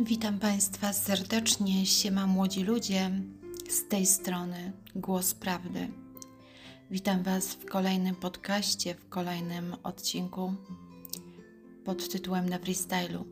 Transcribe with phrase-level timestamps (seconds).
[0.00, 3.10] Witam Państwa serdecznie, siema młodzi ludzie,
[3.70, 5.88] z tej strony Głos Prawdy.
[6.90, 10.54] Witam Was w kolejnym podcaście, w kolejnym odcinku
[11.84, 13.24] pod tytułem Na freestylu.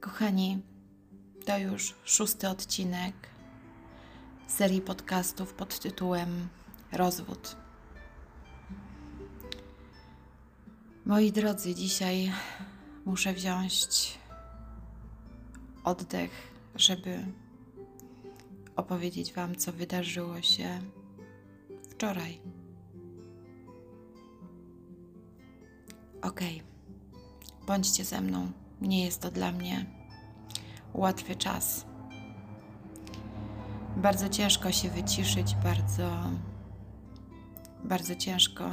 [0.00, 0.62] Kochani,
[1.46, 3.14] to już szósty odcinek
[4.46, 6.48] serii podcastów pod tytułem
[6.92, 7.56] Rozwód.
[11.06, 12.32] Moi drodzy, dzisiaj
[13.04, 14.18] muszę wziąć
[15.84, 16.30] oddech,
[16.74, 17.26] żeby
[18.76, 20.80] opowiedzieć Wam, co wydarzyło się
[21.90, 22.40] wczoraj.
[26.22, 26.40] Ok,
[27.66, 28.52] bądźcie ze mną.
[28.80, 29.86] Nie jest to dla mnie
[30.94, 31.86] łatwy czas.
[33.96, 36.30] Bardzo ciężko się wyciszyć, bardzo,
[37.84, 38.70] bardzo ciężko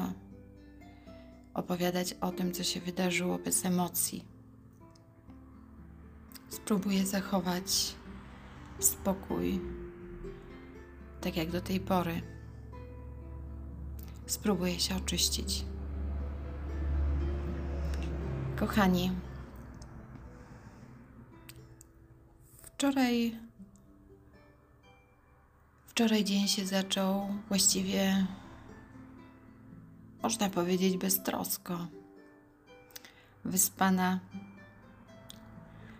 [1.54, 4.26] opowiadać o tym, co się wydarzyło bez emocji.
[6.50, 7.96] Spróbuję zachować
[8.80, 9.62] spokój,
[11.22, 12.22] tak jak do tej pory.
[14.26, 15.66] Spróbuję się oczyścić.
[18.56, 19.12] Kochani,
[22.62, 23.40] wczoraj
[25.86, 28.28] wczoraj dzień się zaczął właściwie
[30.24, 31.88] można powiedzieć beztrosko.
[33.46, 34.20] Wyspana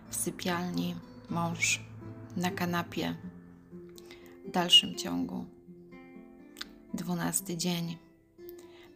[0.08, 0.94] w sypialni,
[1.30, 1.80] mąż
[2.36, 3.16] na kanapie.
[4.48, 5.44] W dalszym ciągu
[6.94, 7.96] dwunasty dzień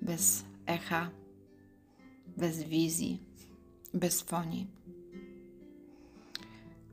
[0.02, 1.10] bez echa,
[2.36, 3.20] bez wizji,
[3.94, 4.66] bez fonii.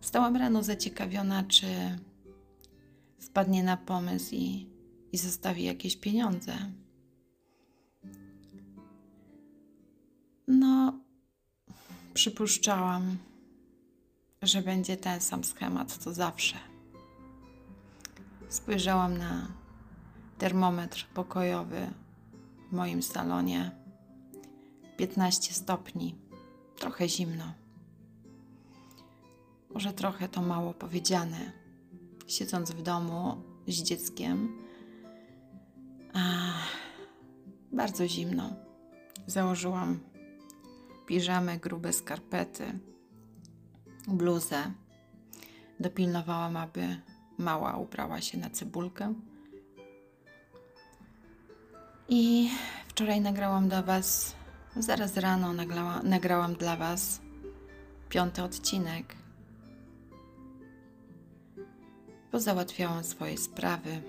[0.02, 1.68] Wstałam rano zaciekawiona, czy
[3.20, 4.68] wpadnie na pomysł i,
[5.12, 6.54] i zostawi jakieś pieniądze
[10.48, 10.94] No,
[12.14, 13.18] przypuszczałam,
[14.42, 16.56] że będzie ten sam schemat co zawsze.
[18.50, 19.48] Spojrzałam na
[20.38, 21.88] termometr pokojowy
[22.70, 23.72] w moim salonie.
[24.98, 26.16] 15 stopni,
[26.80, 27.54] trochę zimno.
[29.74, 31.52] Może trochę to mało powiedziane.
[32.28, 34.58] Siedząc w domu z dzieckiem,
[36.14, 36.68] ach,
[37.72, 38.50] bardzo zimno.
[39.28, 40.00] Założyłam
[41.06, 42.80] piżamę, grube skarpety,
[44.08, 44.72] bluzę.
[45.80, 46.98] Dopilnowałam, aby
[47.38, 49.14] mała ubrała się na cebulkę.
[52.10, 52.50] I
[52.88, 54.36] wczoraj nagrałam dla Was,
[54.76, 57.22] zaraz rano nagrała, nagrałam dla Was
[58.10, 59.16] piąty odcinek.
[62.32, 64.02] Pozałatwiałam swoje sprawy,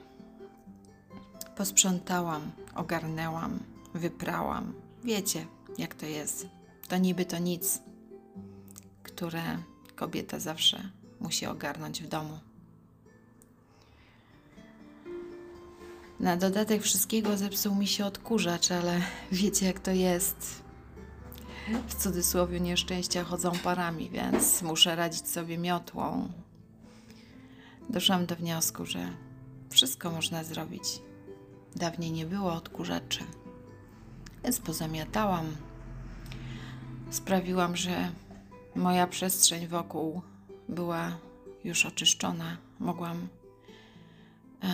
[1.57, 3.59] posprzątałam, ogarnęłam,
[3.95, 4.75] wyprałam.
[5.05, 5.47] Wiecie,
[5.79, 6.47] jak to jest
[6.89, 7.83] to niby to nic,
[9.03, 9.43] które
[9.97, 10.91] kobieta zawsze
[11.21, 12.39] musi ogarnąć w domu.
[16.21, 19.01] Na dodatek wszystkiego zepsuł mi się odkurzacz, ale
[19.33, 20.65] wiecie jak to jest.
[21.89, 26.29] W cudzysłowie nieszczęścia chodzą parami, więc muszę radzić sobie miotłą.
[27.91, 29.09] Doszłam do wniosku, że
[29.71, 30.83] wszystko można zrobić.
[31.77, 33.25] Dawniej nie było odkurzaczy,
[34.45, 35.57] więc pozamiatałam,
[37.15, 38.11] sprawiłam, że
[38.75, 40.23] moja przestrzeń wokół
[40.69, 41.19] była
[41.65, 42.57] już oczyszczona.
[42.81, 43.29] Mogłam
[44.63, 44.69] e,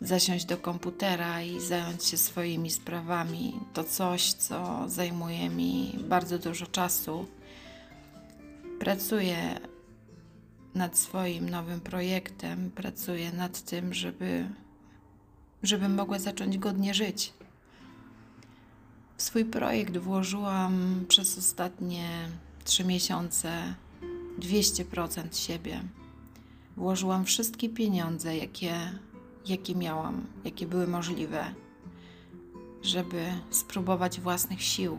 [0.00, 3.60] zasiąść do komputera i zająć się swoimi sprawami.
[3.72, 7.26] To coś, co zajmuje mi bardzo dużo czasu.
[8.78, 9.60] Pracuję
[10.74, 14.48] nad swoim nowym projektem, pracuję nad tym, żeby,
[15.62, 17.32] żeby mogła zacząć godnie żyć.
[19.16, 22.28] W swój projekt włożyłam przez ostatnie
[22.64, 23.74] trzy miesiące
[24.40, 25.82] 200% siebie.
[26.76, 28.74] Włożyłam wszystkie pieniądze, jakie,
[29.46, 31.54] jakie miałam, jakie były możliwe,
[32.82, 34.98] żeby spróbować własnych sił.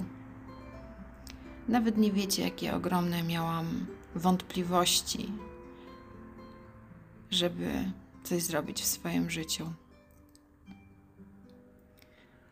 [1.68, 3.86] Nawet nie wiecie, jakie ogromne miałam
[4.16, 5.32] wątpliwości,
[7.32, 7.92] żeby
[8.24, 9.74] coś zrobić w swoim życiu.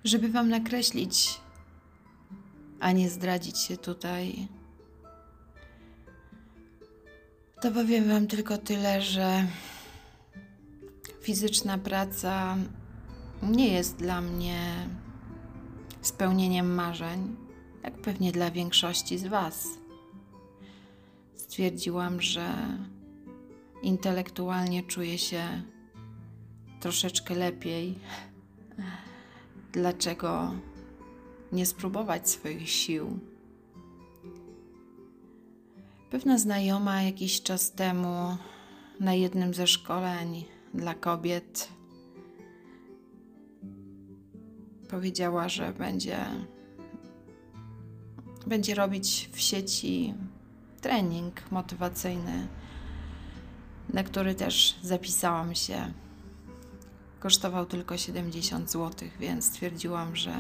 [0.04, 1.43] Żeby Wam nakreślić
[2.84, 4.48] a nie zdradzić się tutaj.
[7.62, 9.48] To powiem Wam tylko tyle, że
[11.22, 12.58] fizyczna praca
[13.44, 14.88] nie jest dla mnie
[16.02, 17.36] spełnieniem marzeń,
[17.84, 19.68] jak pewnie dla większości z Was.
[21.36, 22.54] Stwierdziłam, że
[23.82, 25.62] intelektualnie czuję się
[26.80, 28.00] troszeczkę lepiej.
[29.72, 30.52] Dlaczego
[31.54, 33.20] nie spróbować swoich sił.
[36.10, 38.38] Pewna znajoma jakiś czas temu
[39.00, 41.70] na jednym ze szkoleń dla kobiet
[44.90, 46.18] powiedziała, że będzie,
[48.48, 50.14] będzie robić w sieci
[50.82, 52.48] trening motywacyjny,
[53.94, 55.94] na który też zapisałam się.
[57.20, 60.36] Kosztował tylko 70 zł, więc stwierdziłam, że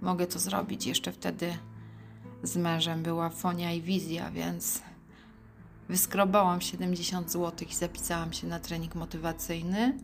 [0.00, 0.86] mogę to zrobić.
[0.86, 1.58] Jeszcze wtedy
[2.42, 4.82] z mężem była fonia i wizja, więc
[5.88, 9.98] wyskrobałam 70 zł i zapisałam się na trening motywacyjny.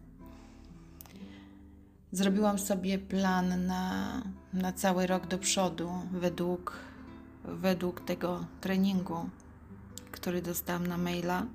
[2.12, 4.22] Zrobiłam sobie plan na,
[4.52, 6.78] na cały rok do przodu według,
[7.44, 9.28] według tego treningu,
[10.12, 11.46] który dostałam na maila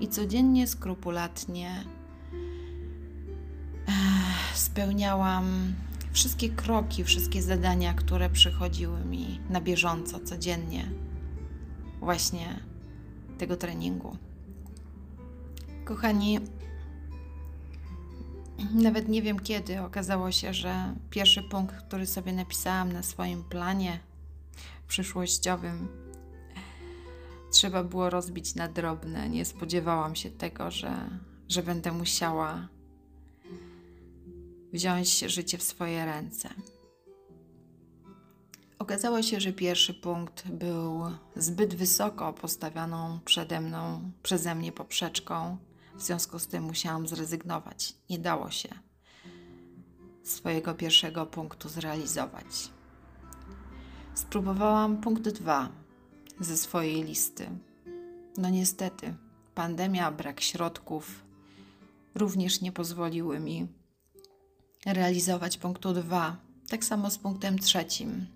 [0.00, 1.84] i codziennie, skrupulatnie
[4.54, 5.74] spełniałam
[6.12, 10.90] wszystkie kroki, wszystkie zadania, które przychodziły mi na bieżąco, codziennie,
[12.00, 12.60] właśnie
[13.38, 14.16] tego treningu.
[15.84, 16.38] Kochani,
[18.74, 24.00] nawet nie wiem kiedy okazało się, że pierwszy punkt, który sobie napisałam na swoim planie
[24.88, 25.88] przyszłościowym,
[27.52, 29.28] trzeba było rozbić na drobne.
[29.28, 31.10] Nie spodziewałam się tego, że,
[31.48, 32.68] że będę musiała
[34.72, 36.48] wziąć życie w swoje ręce.
[38.78, 41.02] Okazało się, że pierwszy punkt był
[41.36, 45.56] zbyt wysoko postawioną przede mną, przeze mnie poprzeczką.
[45.94, 47.94] W związku z tym musiałam zrezygnować.
[48.10, 48.68] Nie dało się
[50.22, 52.70] swojego pierwszego punktu zrealizować.
[54.14, 55.68] Spróbowałam punkt dwa
[56.40, 57.50] ze swojej listy.
[58.36, 59.14] No niestety,
[59.54, 61.24] pandemia, brak środków
[62.14, 63.68] również nie pozwoliły mi
[64.86, 66.36] realizować punktu 2.
[66.68, 68.26] Tak samo z punktem trzecim.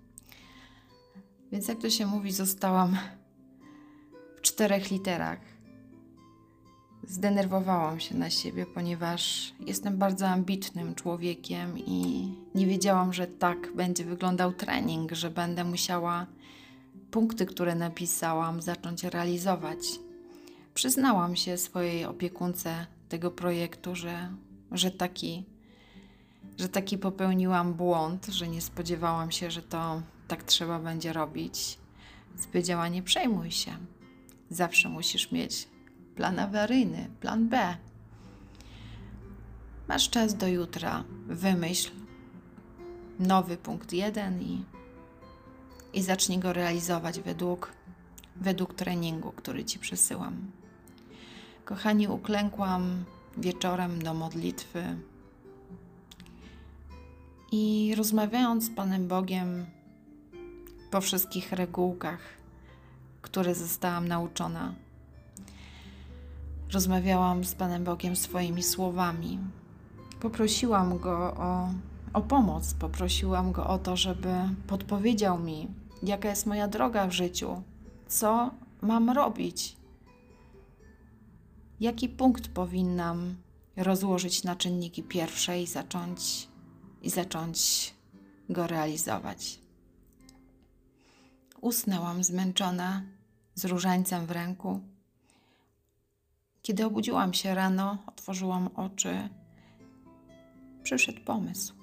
[1.51, 2.97] Więc jak to się mówi, zostałam
[4.37, 5.39] w czterech literach.
[7.07, 14.05] Zdenerwowałam się na siebie, ponieważ jestem bardzo ambitnym człowiekiem i nie wiedziałam, że tak będzie
[14.05, 16.27] wyglądał trening, że będę musiała
[17.11, 19.79] punkty, które napisałam, zacząć realizować.
[20.73, 24.29] Przyznałam się swojej opiekunce tego projektu, że,
[24.71, 25.52] że taki
[26.57, 31.77] że taki popełniłam błąd, że nie spodziewałam się, że to tak trzeba będzie robić.
[32.53, 33.71] Więc Nie przejmuj się.
[34.49, 35.67] Zawsze musisz mieć
[36.15, 37.77] plan awaryjny, plan B.
[39.87, 41.91] Masz czas do jutra, wymyśl
[43.19, 44.65] nowy punkt jeden i,
[45.93, 47.73] i zacznij go realizować według,
[48.35, 50.51] według treningu, który ci przesyłam.
[51.65, 53.05] Kochani, uklękłam
[53.37, 54.97] wieczorem do modlitwy
[57.55, 59.65] i rozmawiając z Panem Bogiem
[60.91, 62.19] po wszystkich regułkach,
[63.21, 64.73] które zostałam nauczona,
[66.71, 69.39] rozmawiałam z Panem Bogiem swoimi słowami.
[70.19, 71.69] Poprosiłam Go o,
[72.13, 74.33] o pomoc, poprosiłam Go o to, żeby
[74.67, 75.67] podpowiedział mi,
[76.03, 77.63] jaka jest moja droga w życiu,
[78.07, 78.51] co
[78.81, 79.77] mam robić,
[81.79, 83.35] jaki punkt powinnam
[83.77, 86.52] rozłożyć na czynniki pierwsze i zacząć
[87.03, 87.93] i zacząć
[88.49, 89.59] go realizować.
[91.61, 93.03] Usnęłam zmęczona,
[93.55, 94.79] z różańcem w ręku.
[96.61, 99.29] Kiedy obudziłam się rano, otworzyłam oczy,
[100.83, 101.73] przyszedł pomysł.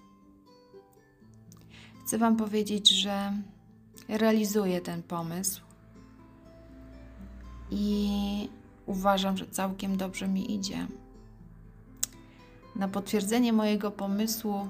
[2.04, 3.32] Chcę Wam powiedzieć, że
[4.08, 5.62] realizuję ten pomysł
[7.70, 8.48] i
[8.86, 10.86] uważam, że całkiem dobrze mi idzie.
[12.76, 14.68] Na potwierdzenie mojego pomysłu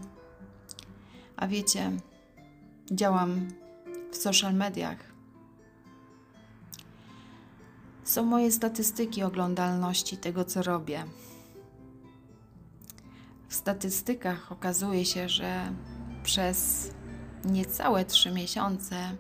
[1.41, 1.93] a wiecie,
[2.91, 3.49] działam
[4.13, 4.99] w social mediach.
[8.05, 11.05] Są moje statystyki oglądalności tego, co robię.
[13.49, 15.73] W statystykach okazuje się, że
[16.23, 16.91] przez
[17.45, 19.17] niecałe trzy miesiące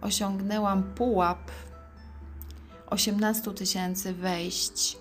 [0.00, 1.50] osiągnęłam pułap
[2.86, 4.98] 18 tysięcy wejść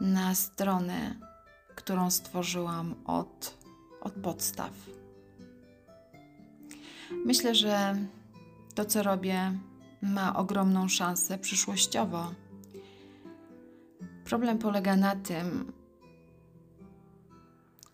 [0.00, 1.29] na stronę
[1.80, 3.54] którą stworzyłam od,
[4.00, 4.70] od podstaw.
[7.24, 7.96] Myślę, że
[8.74, 9.52] to, co robię,
[10.02, 12.30] ma ogromną szansę przyszłościowo.
[14.24, 15.72] Problem polega na tym,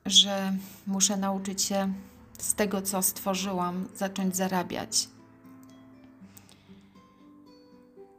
[0.06, 0.52] że
[0.86, 1.92] muszę nauczyć się
[2.38, 5.08] z tego, co stworzyłam, zacząć zarabiać.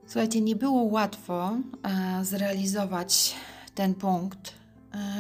[0.06, 3.36] Słuchajcie, nie było łatwo e, zrealizować
[3.76, 4.57] ten punkt,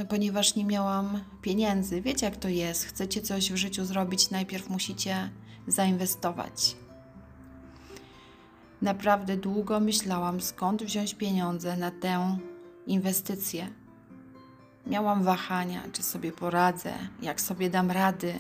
[0.10, 2.02] ponieważ nie miałam pieniędzy.
[2.02, 2.86] Wiecie, jak to jest?
[2.86, 5.30] Chcecie coś w życiu zrobić, najpierw musicie
[5.68, 6.76] zainwestować.
[8.82, 12.38] Naprawdę długo myślałam, skąd wziąć pieniądze na tę
[12.88, 13.68] inwestycję.
[14.86, 18.34] Miałam wahania, czy sobie poradzę, jak sobie dam rady.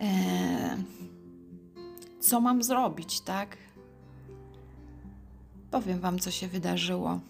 [0.00, 0.84] Eee,
[2.20, 3.56] co mam zrobić, tak?
[5.70, 7.20] Powiem Wam, co się wydarzyło.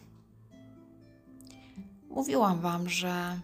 [2.16, 3.40] Mówiłam Wam, że,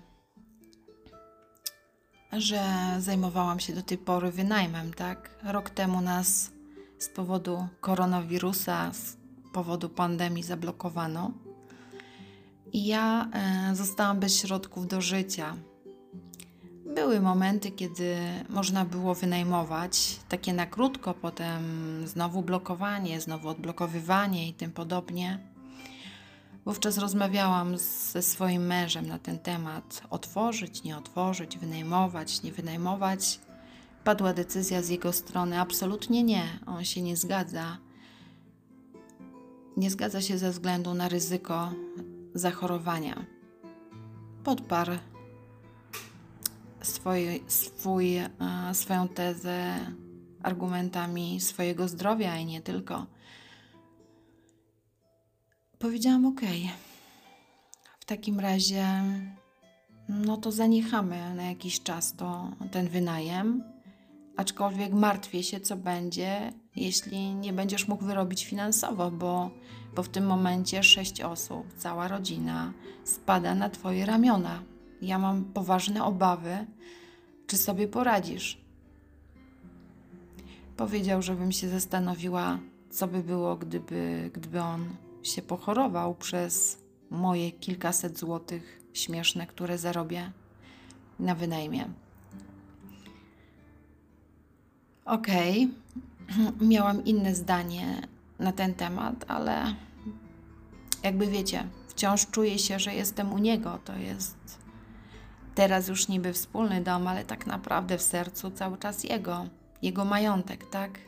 [2.33, 2.65] że
[2.99, 5.31] zajmowałam się do tej pory wynajmem, tak?
[5.43, 6.51] Rok temu nas
[6.99, 9.17] z powodu koronawirusa, z
[9.53, 11.31] powodu pandemii zablokowano.
[12.73, 15.57] I ja e, zostałam bez środków do życia.
[16.95, 18.17] Były momenty, kiedy
[18.49, 21.63] można było wynajmować, takie na krótko, potem
[22.07, 25.52] znowu blokowanie, znowu odblokowywanie i tym podobnie.
[26.65, 33.41] Wówczas rozmawiałam ze swoim mężem na ten temat: otworzyć, nie otworzyć, wynajmować, nie wynajmować.
[34.05, 37.79] Padła decyzja z jego strony: absolutnie nie, on się nie zgadza.
[39.77, 41.73] Nie zgadza się ze względu na ryzyko
[42.35, 43.27] zachorowania.
[44.45, 44.93] Podparł
[46.83, 48.31] swój, swój, e,
[48.73, 49.79] swoją tezę
[50.43, 53.07] argumentami swojego zdrowia i nie tylko.
[55.83, 56.41] Powiedziałam: OK,
[58.01, 58.87] w takim razie,
[60.09, 63.65] no to zaniechamy na jakiś czas to, ten wynajem,
[64.37, 69.51] aczkolwiek martwię się, co będzie, jeśli nie będziesz mógł wyrobić finansowo, bo,
[69.95, 72.73] bo w tym momencie sześć osób, cała rodzina
[73.05, 74.63] spada na Twoje ramiona.
[75.01, 76.67] Ja mam poważne obawy,
[77.47, 78.61] czy sobie poradzisz.
[80.77, 82.59] Powiedział, żebym się zastanowiła,
[82.91, 86.79] co by było, gdyby, gdyby on się pochorował przez
[87.11, 90.33] moje kilkaset złotych śmieszne, które zarobię
[91.19, 91.89] na wynajmie.
[95.05, 95.69] Okej,
[96.29, 96.67] okay.
[96.71, 99.75] miałam inne zdanie na ten temat, ale
[101.03, 103.79] jakby wiecie, wciąż czuję się, że jestem u niego.
[103.85, 104.59] To jest
[105.55, 109.47] teraz już niby wspólny dom, ale tak naprawdę w sercu cały czas jego,
[109.83, 110.99] jego majątek, tak?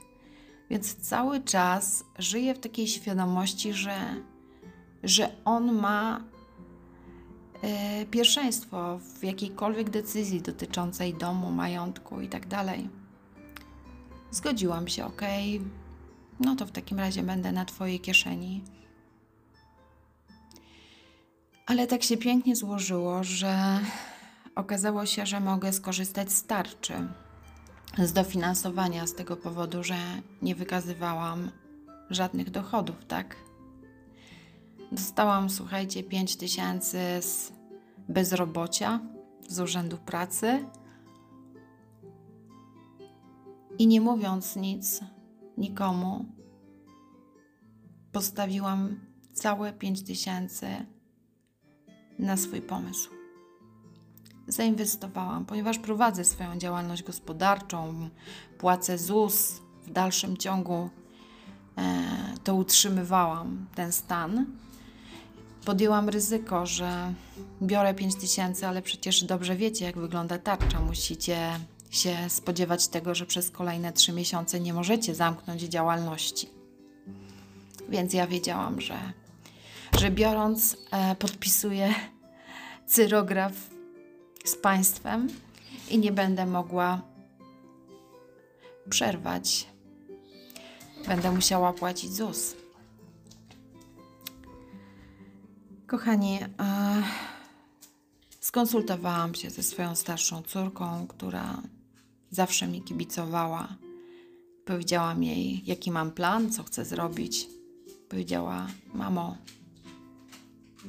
[0.71, 3.97] Więc cały czas żyję w takiej świadomości, że,
[5.03, 6.25] że on ma
[7.63, 12.47] e, pierwszeństwo w jakiejkolwiek decyzji dotyczącej domu, majątku i tak.
[14.31, 15.23] Zgodziłam się, ok.
[16.41, 18.65] No to w takim razie będę na Twojej kieszeni.
[21.67, 23.81] Ale tak się pięknie złożyło, że
[24.55, 27.09] okazało się, że mogę skorzystać z tarczy
[27.99, 29.97] z dofinansowania z tego powodu, że
[30.43, 31.51] nie wykazywałam
[32.11, 33.37] żadnych dochodów, tak?
[34.93, 37.53] Dostałam, słuchajcie, 5 tysięcy z
[38.09, 39.01] bezrobocia,
[39.49, 40.65] z urzędu pracy.
[43.79, 45.01] I nie mówiąc nic
[45.59, 46.25] nikomu,
[48.13, 49.01] postawiłam
[49.33, 50.67] całe 5 tysięcy
[52.19, 53.14] na swój pomysł
[54.49, 58.09] zainwestowałam, ponieważ prowadzę swoją działalność gospodarczą,
[58.59, 60.91] płacę ZUS, w dalszym ciągu
[61.79, 62.05] e,
[62.45, 64.47] to utrzymywałam, ten stan.
[65.65, 67.15] Podjęłam ryzyko, że
[67.63, 70.81] biorę 5 tysięcy, ale przecież dobrze wiecie, jak wygląda tarcza.
[70.81, 71.61] Musicie
[71.91, 76.49] się spodziewać tego, że przez kolejne 3 miesiące nie możecie zamknąć działalności.
[77.89, 78.99] Więc ja wiedziałam, że,
[79.99, 81.95] że biorąc, e, podpisuję
[82.87, 83.53] cyrograf
[84.45, 85.29] z państwem
[85.91, 87.03] i nie będę mogła
[88.91, 89.69] przerwać.
[91.07, 92.57] Będę musiała płacić ZUS.
[95.87, 96.39] Kochani,
[98.41, 101.63] skonsultowałam się ze swoją starszą córką, która
[102.31, 103.69] zawsze mi kibicowała.
[104.65, 107.49] Powiedziałam jej, jaki mam plan, co chcę zrobić.
[108.09, 109.37] Powiedziała: Mamo,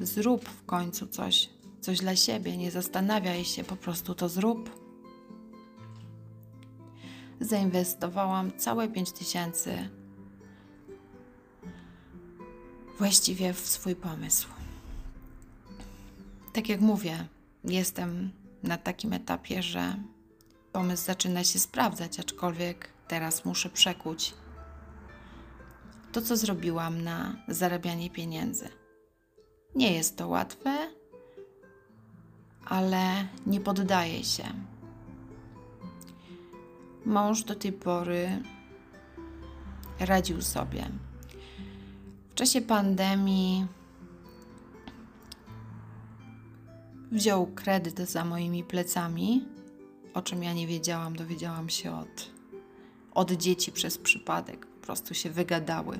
[0.02, 1.55] zrób w końcu coś
[1.86, 4.70] coś dla siebie, nie zastanawiaj się, po prostu to zrób.
[7.39, 9.89] Zainwestowałam całe 5 tysięcy
[12.98, 14.48] właściwie w swój pomysł.
[16.54, 17.27] Tak jak mówię,
[17.63, 18.32] jestem
[18.63, 19.96] na takim etapie, że
[20.72, 24.34] pomysł zaczyna się sprawdzać, aczkolwiek teraz muszę przekuć
[26.12, 28.70] to, co zrobiłam na zarabianie pieniędzy.
[29.75, 30.89] Nie jest to łatwe,
[32.65, 34.43] ale nie poddaje się.
[37.05, 38.41] Mąż do tej pory
[40.00, 40.89] radził sobie.
[42.29, 43.67] W czasie pandemii
[47.12, 49.45] wziął kredyt za moimi plecami,
[50.13, 52.31] o czym ja nie wiedziałam, dowiedziałam się od,
[53.13, 56.00] od dzieci przez przypadek, po prostu się wygadały.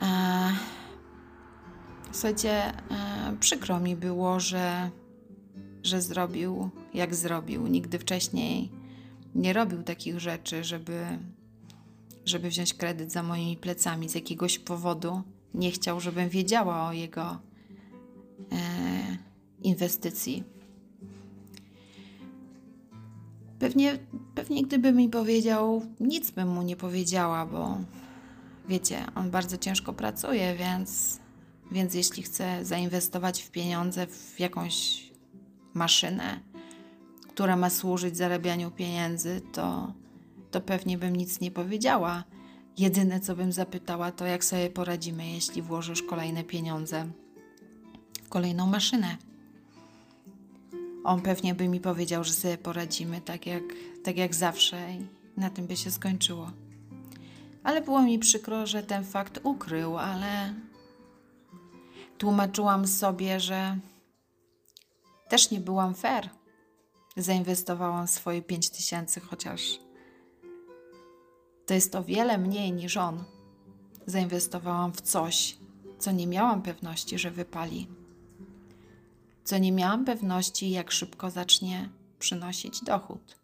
[0.00, 0.54] Eee,
[2.12, 2.72] słuchajcie, e,
[3.40, 4.90] przykro mi było, że,
[5.82, 7.66] że zrobił jak zrobił.
[7.66, 8.70] Nigdy wcześniej
[9.34, 11.04] nie robił takich rzeczy, żeby,
[12.24, 15.22] żeby wziąć kredyt za moimi plecami z jakiegoś powodu.
[15.54, 17.38] Nie chciał, żebym wiedziała o jego e,
[19.62, 20.44] inwestycji.
[23.58, 23.98] Pewnie,
[24.34, 27.78] pewnie gdyby mi powiedział, nic bym mu nie powiedziała, bo
[28.68, 31.20] wiecie, on bardzo ciężko pracuje, więc,
[31.72, 35.04] więc jeśli chce zainwestować w pieniądze, w jakąś
[35.74, 36.40] maszynę,
[37.28, 39.92] która ma służyć zarabianiu pieniędzy, to,
[40.50, 42.24] to pewnie bym nic nie powiedziała.
[42.78, 47.06] Jedyne, co bym zapytała, to jak sobie poradzimy, jeśli włożysz kolejne pieniądze
[48.22, 49.16] w kolejną maszynę.
[51.04, 53.62] On pewnie by mi powiedział, że sobie poradzimy tak jak,
[54.04, 55.06] tak jak zawsze i
[55.40, 56.50] na tym by się skończyło.
[57.62, 60.54] Ale było mi przykro, że ten fakt ukrył, ale
[62.20, 63.78] tłumaczyłam sobie, że
[65.28, 66.30] też nie byłam fair.
[67.16, 69.78] Zainwestowałam swoje 5 tysięcy, chociaż
[71.66, 73.24] to jest o wiele mniej niż on.
[74.06, 75.56] Zainwestowałam w coś,
[75.98, 77.88] co nie miałam pewności, że wypali.
[79.44, 83.36] Co nie miałam pewności, jak szybko zacznie przynosić dochód.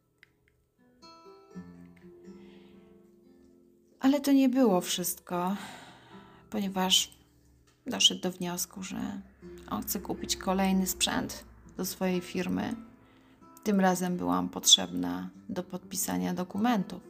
[4.01, 5.57] Ale to nie było wszystko,
[6.51, 7.16] ponieważ
[7.87, 9.21] doszedł do wniosku, że
[9.71, 11.45] on chce kupić kolejny sprzęt
[11.77, 12.75] do swojej firmy.
[13.65, 17.03] Tym razem byłam potrzebna do podpisania dokumentów.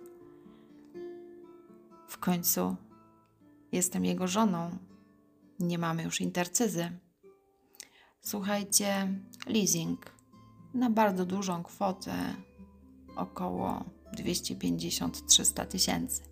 [2.09, 2.77] W końcu
[3.73, 4.71] jestem jego żoną.
[5.61, 6.91] Nie mamy już intercyzy.
[8.21, 9.09] Słuchajcie,
[9.47, 10.11] leasing
[10.75, 12.35] na bardzo dużą kwotę
[13.17, 13.85] około
[14.17, 16.23] 250-300 tysięcy.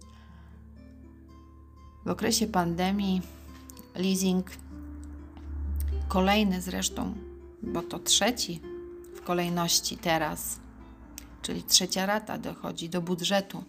[2.04, 3.22] W okresie pandemii
[3.94, 4.50] leasing
[6.09, 7.14] kolejny zresztą,
[7.62, 8.61] bo to trzeci
[9.16, 10.61] w kolejności teraz,
[11.42, 13.64] czyli trzecia rata dochodzi do budżetu.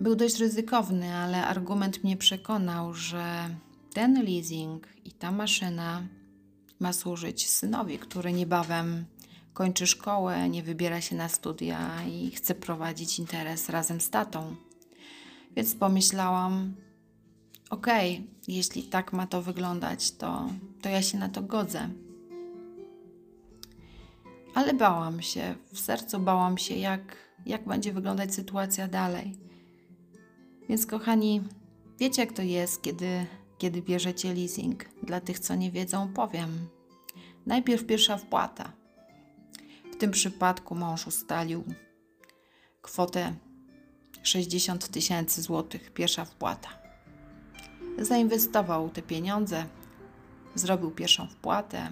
[0.00, 3.50] Był dość ryzykowny, ale argument mnie przekonał, że
[3.92, 6.02] ten leasing i ta maszyna
[6.80, 9.04] ma służyć synowi, który niebawem
[9.52, 14.56] kończy szkołę, nie wybiera się na studia i chce prowadzić interes razem z tatą.
[15.56, 16.74] Więc pomyślałam,
[17.74, 20.50] okej, okay, jeśli tak ma to wyglądać, to,
[20.82, 21.88] to ja się na to godzę.
[24.54, 29.36] Ale bałam się, w sercu bałam się, jak, jak będzie wyglądać sytuacja dalej.
[30.68, 31.42] Więc, kochani,
[31.98, 33.26] wiecie, jak to jest, kiedy,
[33.58, 34.84] kiedy bierzecie leasing.
[35.02, 36.68] Dla tych, co nie wiedzą, powiem.
[37.46, 38.72] Najpierw pierwsza wpłata.
[39.92, 41.64] W tym przypadku mąż ustalił
[42.82, 43.34] kwotę
[44.22, 46.83] 60 tysięcy złotych, pierwsza wpłata.
[47.98, 49.66] Zainwestował te pieniądze,
[50.54, 51.90] zrobił pierwszą wpłatę,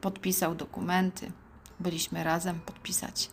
[0.00, 1.32] podpisał dokumenty.
[1.80, 3.30] Byliśmy razem podpisać.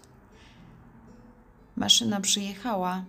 [1.76, 3.06] Maszyna przyjechała,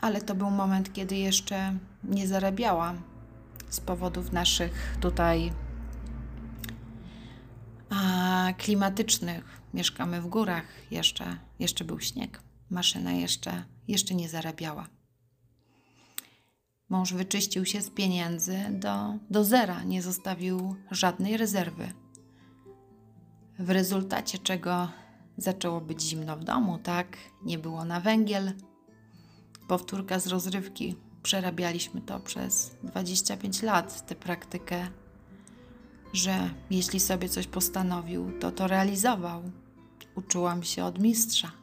[0.00, 2.94] ale to był moment, kiedy jeszcze nie zarabiała
[3.68, 5.52] z powodów naszych tutaj
[7.90, 9.62] a, klimatycznych.
[9.74, 12.40] Mieszkamy w górach, jeszcze, jeszcze był śnieg
[12.72, 14.88] maszyna jeszcze, jeszcze nie zarabiała.
[16.92, 21.92] Mąż wyczyścił się z pieniędzy do, do zera, nie zostawił żadnej rezerwy.
[23.58, 24.88] W rezultacie czego
[25.36, 27.16] zaczęło być zimno w domu, tak?
[27.44, 28.52] Nie było na węgiel.
[29.68, 30.96] Powtórka z rozrywki.
[31.22, 34.88] Przerabialiśmy to przez 25 lat, tę praktykę,
[36.12, 39.42] że jeśli sobie coś postanowił, to to realizował.
[40.14, 41.61] Uczyłam się od mistrza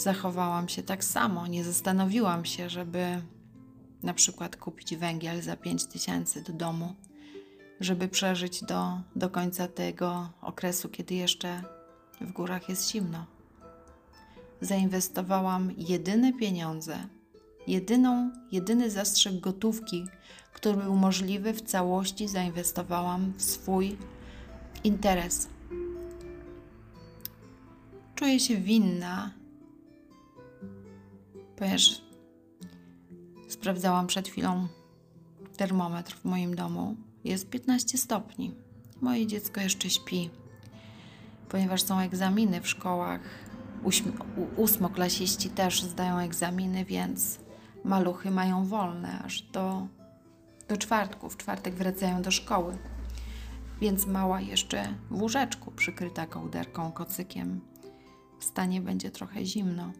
[0.00, 1.46] zachowałam się tak samo.
[1.46, 3.22] Nie zastanowiłam się, żeby
[4.02, 6.94] na przykład kupić węgiel za 5 tysięcy do domu,
[7.80, 11.62] żeby przeżyć do, do końca tego okresu, kiedy jeszcze
[12.20, 13.26] w górach jest zimno.
[14.60, 16.96] Zainwestowałam jedyne pieniądze,
[17.66, 20.06] jedyną, jedyny zastrzyk gotówki,
[20.52, 23.96] który był możliwy w całości, zainwestowałam w swój
[24.84, 25.48] interes.
[28.14, 29.39] Czuję się winna
[31.60, 32.02] ponieważ
[33.48, 34.68] sprawdzałam przed chwilą
[35.56, 36.96] termometr w moim domu.
[37.24, 38.54] Jest 15 stopni.
[39.00, 40.30] Moje dziecko jeszcze śpi,
[41.48, 43.20] ponieważ są egzaminy w szkołach.
[44.56, 47.38] Ósmoklasiści też zdają egzaminy, więc
[47.84, 49.86] maluchy mają wolne aż do,
[50.68, 51.30] do czwartku.
[51.30, 52.78] W czwartek wracają do szkoły.
[53.80, 57.60] Więc mała jeszcze w łóżeczku, przykryta kołderką, kocykiem.
[58.40, 59.92] W stanie będzie trochę zimno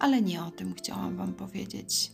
[0.00, 2.12] Ale nie o tym chciałam Wam powiedzieć.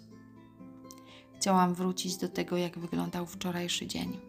[1.36, 4.20] Chciałam wrócić do tego, jak wyglądał wczorajszy dzień.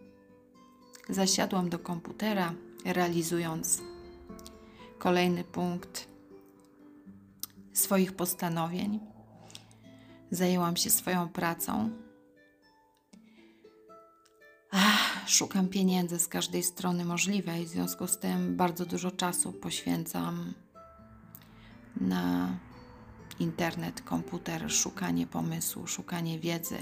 [1.08, 3.82] Zasiadłam do komputera, realizując
[4.98, 6.08] kolejny punkt
[7.72, 9.00] swoich postanowień.
[10.30, 11.90] Zajęłam się swoją pracą.
[14.70, 20.54] Ach, szukam pieniędzy z każdej strony możliwej, w związku z tym bardzo dużo czasu poświęcam
[22.00, 22.58] na
[23.40, 26.78] internet, komputer, szukanie pomysłu, szukanie wiedzy.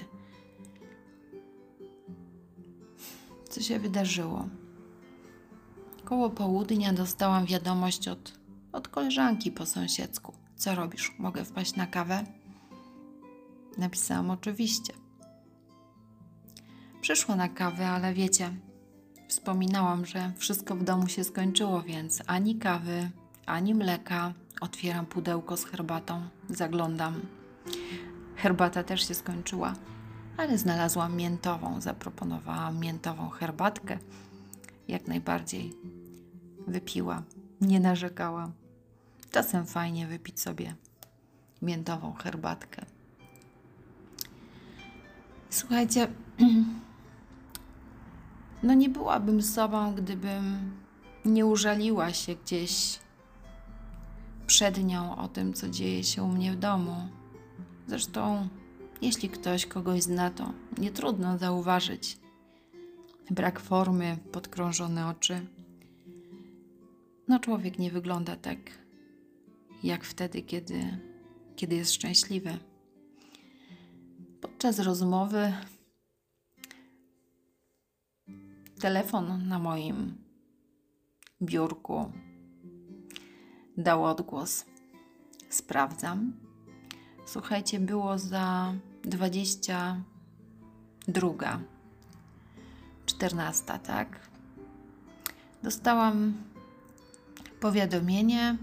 [3.51, 4.49] Co się wydarzyło?
[6.05, 8.33] Koło południa dostałam wiadomość od,
[8.73, 10.33] od koleżanki po sąsiedzku.
[10.57, 11.13] Co robisz?
[11.19, 12.25] Mogę wpaść na kawę?
[13.79, 14.93] Napisałam oczywiście.
[17.01, 18.51] Przyszła na kawę, ale wiecie,
[19.29, 23.11] wspominałam, że wszystko w domu się skończyło, więc ani kawy,
[23.47, 24.35] ani mleka.
[24.61, 27.21] Otwieram pudełko z herbatą, zaglądam.
[28.37, 29.75] Herbata też się skończyła,
[30.37, 31.81] ale znalazłam miętową.
[31.81, 33.99] Zaproponowałam miętową herbatkę.
[34.89, 35.75] Jak najbardziej
[36.67, 37.23] wypiła,
[37.61, 38.51] nie narzekała.
[39.31, 40.75] Czasem fajnie wypić sobie
[41.63, 42.87] miętową herbatkę.
[45.51, 46.09] Słuchajcie,
[48.63, 50.73] no nie byłabym sobą, gdybym
[51.25, 52.99] nie użaliła się gdzieś
[54.47, 56.97] przed nią o tym, co dzieje się u mnie w domu.
[57.87, 58.49] Zresztą,
[59.03, 62.19] jeśli ktoś kogoś zna, to nie trudno zauważyć
[63.31, 65.47] brak formy, podkrążone oczy.
[67.29, 68.59] No, człowiek nie wygląda tak
[69.83, 70.99] jak wtedy, kiedy,
[71.57, 72.59] kiedy jest szczęśliwy.
[74.41, 75.53] Podczas rozmowy
[78.81, 80.15] telefon na moim
[81.43, 82.13] biurku
[83.79, 84.65] dał odgłos.
[85.49, 86.33] Sprawdzam.
[87.27, 91.59] Słuchajcie, było za 22,
[93.07, 94.21] 14, tak?
[95.63, 96.35] Dostałam
[97.61, 98.57] powiadomienie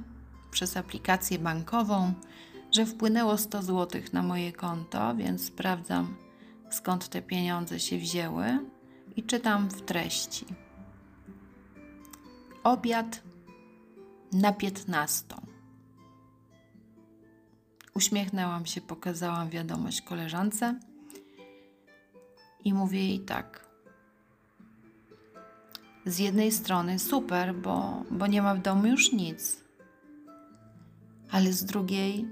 [0.51, 2.13] przez aplikację bankową,
[2.71, 6.15] że wpłynęło 100 zł na moje konto, więc sprawdzam
[6.69, 8.59] skąd te pieniądze się wzięły
[9.15, 10.45] i czytam w treści.
[12.63, 13.21] Obiad
[14.33, 15.35] na 15.
[17.95, 20.79] Uśmiechnęłam się, pokazałam wiadomość koleżance
[22.63, 23.69] i mówię jej tak.
[26.05, 29.63] Z jednej strony super, bo, bo nie ma w domu już nic,
[31.31, 32.27] ale z drugiej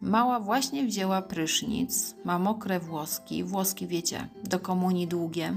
[0.00, 5.54] mała właśnie wzięła prysznic, ma mokre włoski, włoski wiecie, do komunii długie.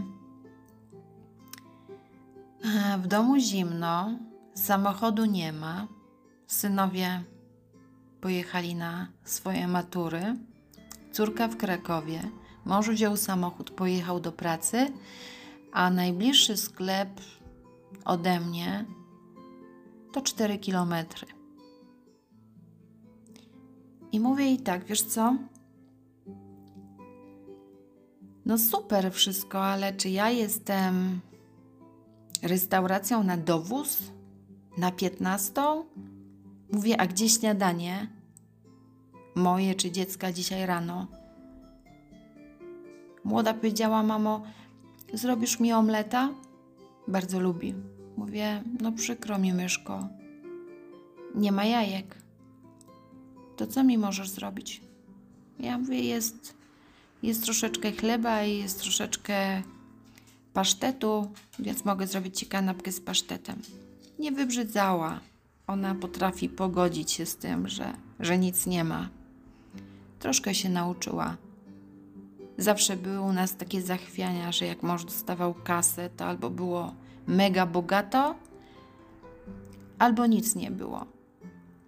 [2.97, 4.19] W domu zimno,
[4.53, 5.87] samochodu nie ma.
[6.47, 7.23] Synowie
[8.21, 10.35] pojechali na swoje matury.
[11.11, 12.21] Córka w Krakowie.
[12.65, 14.93] Mąż wziął samochód, pojechał do pracy,
[15.71, 17.09] a najbliższy sklep
[18.05, 18.85] ode mnie
[20.13, 21.27] to 4 kilometry.
[24.11, 25.35] I mówię jej tak, wiesz co?
[28.45, 31.19] No super wszystko, ale czy ja jestem
[32.41, 33.97] restauracją na dowóz?
[34.77, 35.61] Na 15?
[36.71, 38.07] Mówię, a gdzie śniadanie?
[39.35, 41.07] Moje czy dziecka dzisiaj rano?
[43.23, 44.43] Młoda powiedziała, mamo,
[45.13, 46.29] zrobisz mi omleta?
[47.07, 47.73] Bardzo lubi.
[48.17, 50.07] Mówię, no przykro mi, myszko.
[51.35, 52.15] Nie ma jajek.
[53.57, 54.81] To co mi możesz zrobić?
[55.59, 56.55] Ja mówię, jest,
[57.23, 59.61] jest troszeczkę chleba i jest troszeczkę
[60.53, 63.61] pasztetu, więc mogę zrobić Ci kanapkę z pasztetem.
[64.19, 65.19] Nie wybrzydzała.
[65.67, 69.09] Ona potrafi pogodzić się z tym, że, że nic nie ma.
[70.19, 71.37] Troszkę się nauczyła.
[72.57, 76.93] Zawsze były u nas takie zachwiania, że jak mąż dostawał kasę, to albo było
[77.27, 78.35] mega bogato,
[79.99, 81.05] albo nic nie było.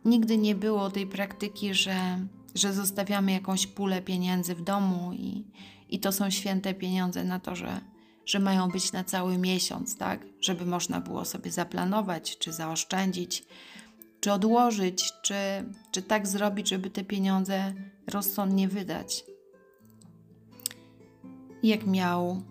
[0.05, 2.19] Nigdy nie było tej praktyki, że,
[2.55, 5.43] że zostawiamy jakąś pulę pieniędzy w domu i,
[5.89, 7.81] i to są święte pieniądze na to, że,
[8.25, 10.19] że mają być na cały miesiąc, tak?
[10.41, 13.43] Żeby można było sobie zaplanować, czy zaoszczędzić,
[14.19, 15.35] czy odłożyć, czy,
[15.91, 17.73] czy tak zrobić, żeby te pieniądze
[18.07, 19.23] rozsądnie wydać.
[21.63, 22.41] Jak miał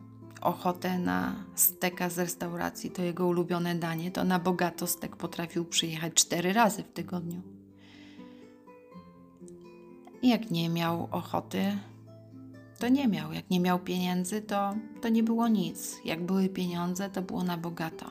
[0.40, 6.14] ochotę na steka z restauracji, to jego ulubione danie, to na bogato stek potrafił przyjechać
[6.14, 7.42] cztery razy w tygodniu.
[10.22, 11.78] Jak nie miał ochoty,
[12.84, 13.32] to nie miał.
[13.32, 15.96] Jak nie miał pieniędzy, to, to nie było nic.
[16.04, 18.06] Jak były pieniądze, to było na bogato.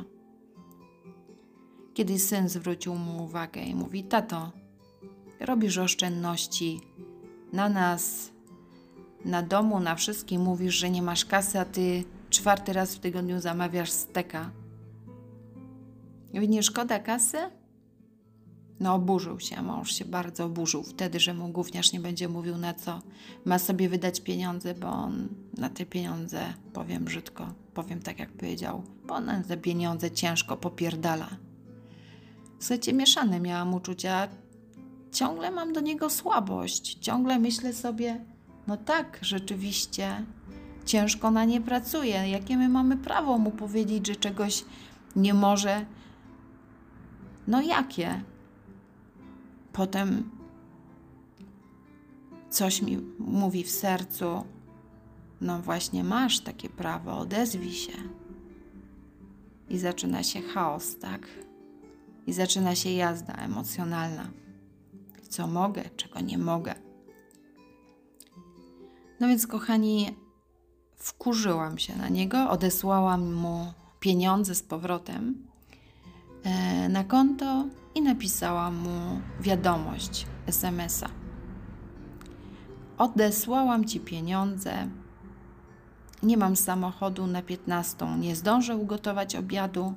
[1.93, 4.51] Kiedy syn zwrócił mu uwagę i mówi: Tato,
[5.39, 6.81] robisz oszczędności
[7.51, 8.31] na nas,
[9.25, 10.41] na domu, na wszystkim.
[10.41, 14.51] Mówisz, że nie masz kasy, a ty czwarty raz w tygodniu zamawiasz steka.
[16.33, 17.38] Nie szkoda kasy?
[18.84, 22.74] No, oburzył się, mąż się bardzo oburzył wtedy, że mu gówniarz nie będzie mówił na
[22.74, 23.02] co
[23.46, 28.84] ma sobie wydać pieniądze, bo on na te pieniądze, powiem brzydko, powiem tak jak powiedział,
[29.08, 31.30] bo on na te pieniądze ciężko popierdala.
[32.60, 34.28] Słuchajcie, mieszane miałam uczucia,
[35.12, 38.26] ciągle mam do niego słabość, ciągle myślę sobie,
[38.67, 40.26] no tak, rzeczywiście,
[40.86, 44.65] ciężko na nie pracuje, jakie my mamy prawo mu powiedzieć, że czegoś
[45.15, 45.86] nie może,
[47.48, 48.33] no jakie?
[49.73, 50.29] Potem
[52.49, 54.43] coś mi mówi w sercu,
[55.41, 57.93] no właśnie masz takie prawo, odezwij się.
[59.69, 61.27] I zaczyna się chaos, tak?
[62.27, 64.31] I zaczyna się jazda emocjonalna.
[65.29, 66.75] Co mogę, czego nie mogę.
[69.19, 70.15] No więc, kochani,
[70.95, 75.47] wkurzyłam się na niego, odesłałam mu pieniądze z powrotem
[76.89, 81.10] na konto i napisałam mu wiadomość SMS-a.
[82.97, 84.89] Odesłałam ci pieniądze.
[86.23, 88.06] Nie mam samochodu na 15.
[88.19, 89.93] Nie zdążę ugotować obiadu,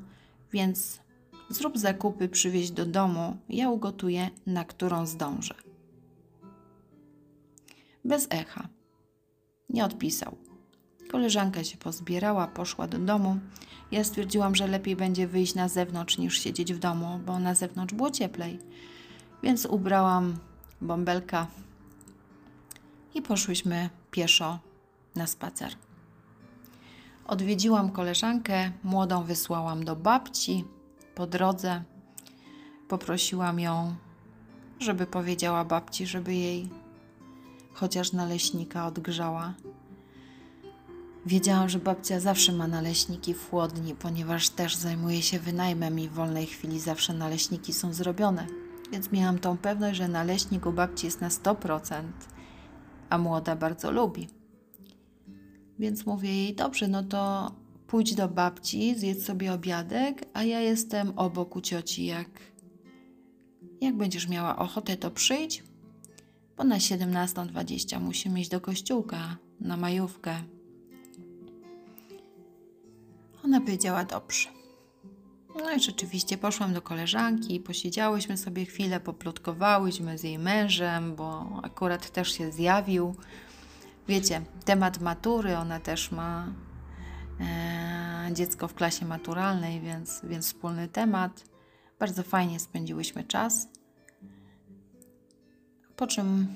[0.53, 1.01] więc
[1.49, 3.37] zrób zakupy, przywieź do domu.
[3.49, 5.55] Ja ugotuję, na którą zdążę.
[8.05, 8.69] Bez echa.
[9.69, 10.37] Nie odpisał.
[11.11, 13.39] Koleżanka się pozbierała, poszła do domu.
[13.91, 17.95] Ja stwierdziłam, że lepiej będzie wyjść na zewnątrz niż siedzieć w domu, bo na zewnątrz
[17.95, 18.59] było cieplej.
[19.43, 20.39] Więc ubrałam
[20.81, 21.47] bąbelka
[23.15, 24.59] i poszłyśmy pieszo
[25.15, 25.73] na spacer.
[27.27, 30.65] Odwiedziłam koleżankę, młodą wysłałam do babci
[31.15, 31.83] po drodze.
[32.89, 33.95] Poprosiłam ją,
[34.81, 36.69] żeby powiedziała babci, żeby jej
[37.75, 39.55] chociaż naleśnika odgrzała.
[41.27, 46.13] Wiedziałam, że babcia zawsze ma naleśniki w chłodni, ponieważ też zajmuje się wynajmem i w
[46.13, 48.47] wolnej chwili zawsze naleśniki są zrobione.
[48.93, 52.03] Więc miałam tą pewność, że naleśnik u babci jest na 100%,
[53.11, 54.29] a młoda bardzo lubi.
[55.79, 57.53] Więc mówię jej, dobrze, no to
[57.87, 62.05] pójdź do babci, zjedz sobie obiadek, a ja jestem obok u cioci.
[62.05, 62.29] Jak,
[63.81, 65.65] jak będziesz miała ochotę, to przyjdź,
[66.57, 70.56] bo na 17.20 musimy iść do kościółka na majówkę.
[73.47, 74.49] Ona powiedziała dobrze.
[75.57, 82.11] No i rzeczywiście poszłam do koleżanki, posiedziałyśmy sobie chwilę, poplotkowałyśmy z jej mężem, bo akurat
[82.11, 83.17] też się zjawił.
[84.09, 86.53] Wiecie, temat matury, ona też ma
[87.41, 91.45] e, dziecko w klasie maturalnej, więc, więc wspólny temat.
[91.99, 93.69] Bardzo fajnie spędziłyśmy czas.
[95.97, 96.47] Po czym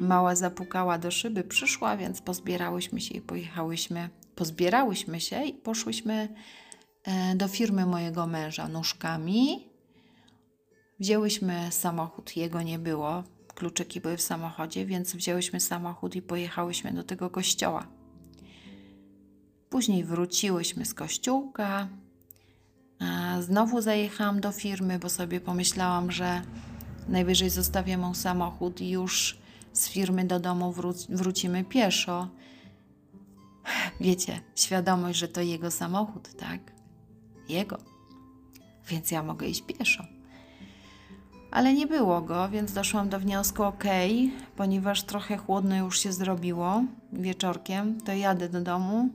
[0.00, 6.28] mała zapukała do szyby, przyszła, więc pozbierałyśmy się i pojechałyśmy pozbierałyśmy się i poszłyśmy
[7.04, 9.68] e, do firmy mojego męża nóżkami.
[11.00, 13.24] Wzięłyśmy samochód, jego nie było,
[13.54, 17.86] kluczyki były w samochodzie, więc wzięłyśmy samochód i pojechałyśmy do tego kościoła.
[19.70, 21.88] Później wróciłyśmy z kościółka.
[23.40, 26.42] Znowu zajechałam do firmy, bo sobie pomyślałam, że
[27.08, 29.38] najwyżej zostawię mu samochód i już
[29.72, 32.28] z firmy do domu wró- wrócimy pieszo
[34.00, 36.60] wiecie, świadomość, że to jego samochód, tak?
[37.48, 37.78] Jego.
[38.88, 40.04] Więc ja mogę iść pieszo.
[41.50, 43.84] Ale nie było go, więc doszłam do wniosku, ok,
[44.56, 49.08] ponieważ trochę chłodno już się zrobiło wieczorkiem, to jadę do domu.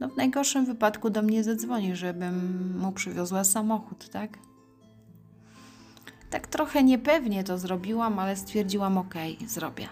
[0.00, 4.38] No w najgorszym wypadku do mnie zadzwoni, żebym mu przywiozła samochód, tak?
[6.30, 9.14] Tak trochę niepewnie to zrobiłam, ale stwierdziłam, ok,
[9.46, 9.88] zrobię.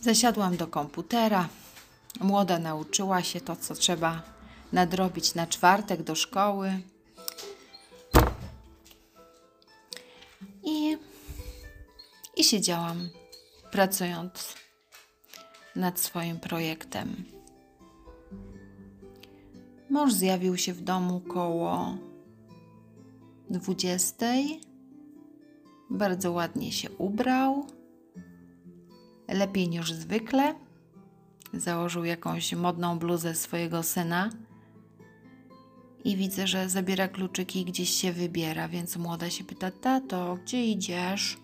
[0.00, 1.48] Zasiadłam do komputera.
[2.20, 4.22] Młoda nauczyła się to, co trzeba
[4.72, 6.80] nadrobić na czwartek do szkoły.
[10.62, 10.96] I,
[12.36, 13.08] i siedziałam,
[13.70, 14.54] pracując
[15.76, 17.24] nad swoim projektem.
[19.90, 21.96] Mąż zjawił się w domu koło
[23.50, 24.60] dwudziestej.
[25.90, 27.66] Bardzo ładnie się ubrał
[29.28, 30.63] lepiej niż zwykle.
[31.56, 34.30] Założył jakąś modną bluzę swojego syna
[36.04, 40.66] i widzę, że zabiera kluczyki i gdzieś się wybiera, więc młoda się pyta: Tato, gdzie
[40.66, 41.36] idziesz?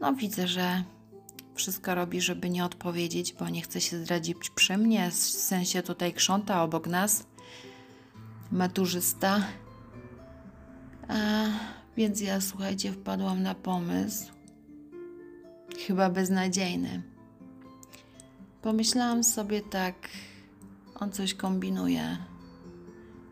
[0.00, 0.84] No, widzę, że
[1.54, 6.12] wszystko robi, żeby nie odpowiedzieć, bo nie chce się zdradzić przy mnie, w sensie tutaj
[6.12, 7.26] krząta obok nas,
[8.52, 9.46] maturzysta.
[11.08, 11.46] A
[11.96, 14.32] Więc ja, słuchajcie, wpadłam na pomysł,
[15.86, 17.02] chyba beznadziejny.
[18.66, 20.08] Pomyślałam sobie tak,
[20.94, 22.16] on coś kombinuje.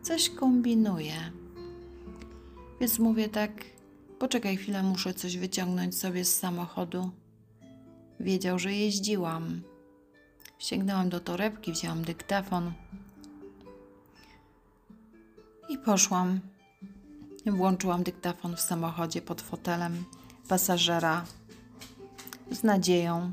[0.01, 1.31] Coś kombinuje.
[2.81, 3.51] Więc mówię tak,
[4.19, 7.11] poczekaj chwilę, muszę coś wyciągnąć sobie z samochodu.
[8.19, 9.61] Wiedział, że jeździłam.
[10.59, 12.73] Sięgnęłam do torebki, wzięłam dyktafon
[15.69, 16.39] i poszłam.
[17.45, 20.03] Włączyłam dyktafon w samochodzie pod fotelem
[20.47, 21.25] pasażera
[22.51, 23.31] z nadzieją,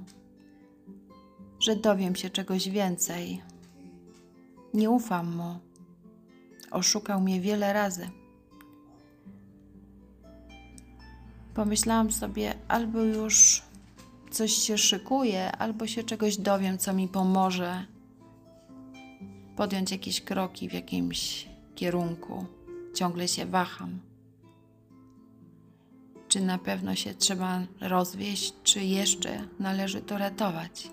[1.62, 3.42] że dowiem się czegoś więcej.
[4.74, 5.58] Nie ufam mu.
[6.70, 8.10] Oszukał mnie wiele razy.
[11.54, 13.62] Pomyślałam sobie, albo już
[14.30, 17.86] coś się szykuje, albo się czegoś dowiem, co mi pomoże
[19.56, 22.46] podjąć jakieś kroki w jakimś kierunku.
[22.94, 24.00] Ciągle się waham.
[26.28, 30.90] Czy na pewno się trzeba rozwieść, czy jeszcze należy to ratować?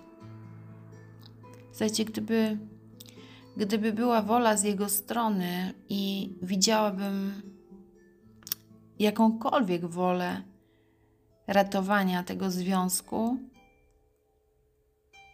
[1.70, 2.58] Słuchajcie, gdyby,
[3.56, 7.42] gdyby była wola z jego strony i widziałabym
[8.98, 10.42] jakąkolwiek wolę
[11.46, 13.38] ratowania tego związku,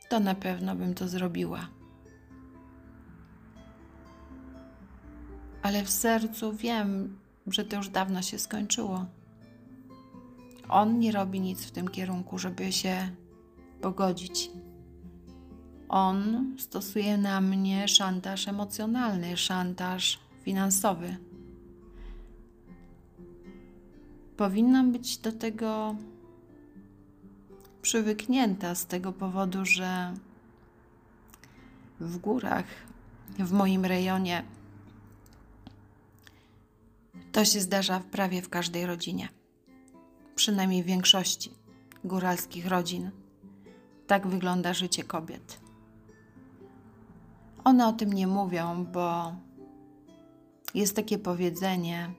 [0.08, 1.68] to na pewno bym to zrobiła.
[5.62, 9.06] Ale w sercu wiem, że to już dawno się skończyło.
[10.68, 13.10] On nie robi nic w tym kierunku, żeby się
[13.80, 14.50] pogodzić.
[15.88, 21.16] On stosuje na mnie szantaż emocjonalny, szantaż finansowy.
[24.36, 25.96] Powinnam być do tego
[27.82, 30.14] przywyknięta z tego powodu, że
[32.00, 32.64] w górach,
[33.38, 34.44] w moim rejonie,
[37.32, 39.28] to się zdarza prawie w każdej rodzinie,
[40.34, 41.50] przynajmniej w większości
[42.04, 43.10] góralskich rodzin.
[44.06, 45.65] Tak wygląda życie kobiet.
[47.66, 49.34] One o tym nie mówią, bo
[50.74, 52.10] jest takie powiedzenie,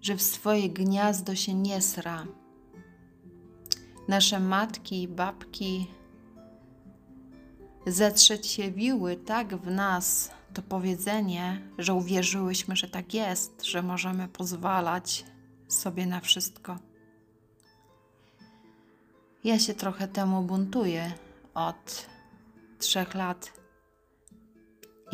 [0.00, 2.26] że w swoje gniazdo się nie sra.
[4.08, 5.86] Nasze matki i babki
[8.74, 15.24] wiły tak w nas to powiedzenie, że uwierzyłyśmy, że tak jest, że możemy pozwalać
[15.68, 16.78] sobie na wszystko.
[19.44, 21.12] Ja się trochę temu buntuję
[21.54, 22.06] od
[22.78, 23.63] trzech lat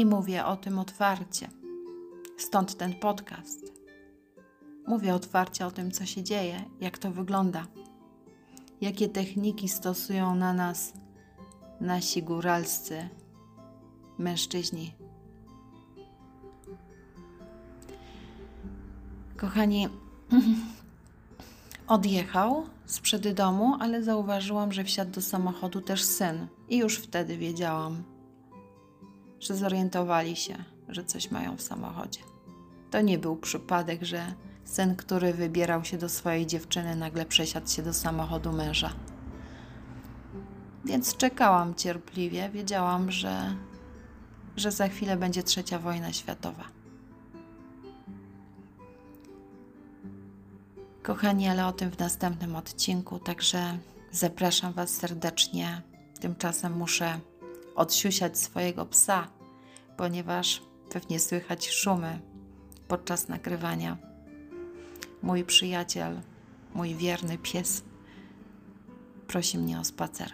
[0.00, 1.48] i mówię o tym otwarcie.
[2.38, 3.72] Stąd ten podcast.
[4.86, 7.66] Mówię otwarcie o tym, co się dzieje, jak to wygląda,
[8.80, 10.92] jakie techniki stosują na nas
[11.80, 13.08] nasi góralscy
[14.18, 14.94] mężczyźni.
[19.36, 19.88] Kochani,
[21.86, 26.46] odjechał sprzed domu, ale zauważyłam, że wsiadł do samochodu też syn.
[26.68, 28.02] I już wtedy wiedziałam,
[29.40, 32.20] że zorientowali się, że coś mają w samochodzie.
[32.90, 34.35] To nie był przypadek, że
[34.70, 38.92] Syn, który wybierał się do swojej dziewczyny, nagle przesiadł się do samochodu męża.
[40.85, 43.57] Więc czekałam cierpliwie, wiedziałam, że,
[44.57, 46.64] że za chwilę będzie trzecia wojna światowa.
[51.03, 53.79] Kochani, ale o tym w następnym odcinku, także
[54.12, 55.83] zapraszam Was serdecznie.
[56.20, 57.20] Tymczasem muszę
[57.80, 59.28] odsiusiać swojego psa,
[59.96, 62.20] ponieważ pewnie słychać szumy
[62.88, 63.96] podczas nagrywania
[65.22, 66.20] mój przyjaciel,
[66.74, 67.82] mój wierny pies,
[69.26, 70.32] prosi mnie o spacer.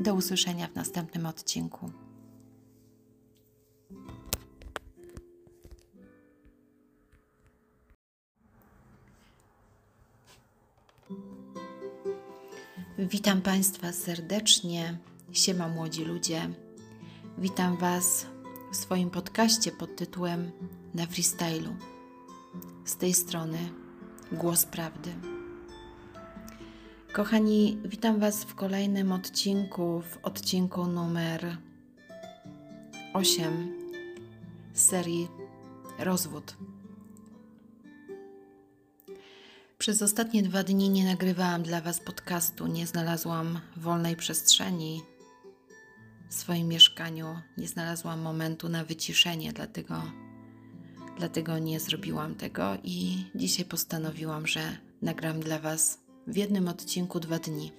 [0.00, 1.90] Do usłyszenia w następnym odcinku.
[12.98, 14.98] Witam Państwa serdecznie.
[15.32, 16.50] Siema młodzi ludzie.
[17.38, 18.26] Witam Was
[18.72, 20.50] w swoim podcaście pod tytułem
[20.94, 21.76] Na freestylu.
[22.84, 23.58] Z tej strony
[24.32, 25.14] Głos Prawdy.
[27.12, 31.56] Kochani, witam Was w kolejnym odcinku, w odcinku numer
[33.14, 33.72] 8
[34.74, 35.28] z serii
[35.98, 36.56] Rozwód.
[39.78, 45.02] Przez ostatnie dwa dni nie nagrywałam dla Was podcastu, nie znalazłam wolnej przestrzeni
[46.28, 50.02] w swoim mieszkaniu, nie znalazłam momentu na wyciszenie, dlatego
[51.18, 54.60] dlatego nie zrobiłam tego i dzisiaj postanowiłam, że
[55.02, 57.72] nagram dla Was w jednym odcinku dwa dni.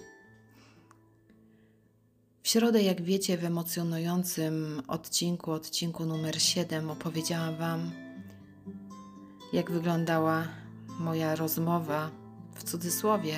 [2.43, 7.91] W środę, jak wiecie, w emocjonującym odcinku, odcinku numer 7, opowiedziałam Wam
[9.54, 10.47] jak wyglądała
[11.00, 12.12] moja rozmowa,
[12.56, 13.36] w cudzysłowie,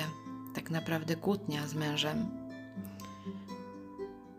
[0.54, 2.41] tak naprawdę kłótnia z mężem.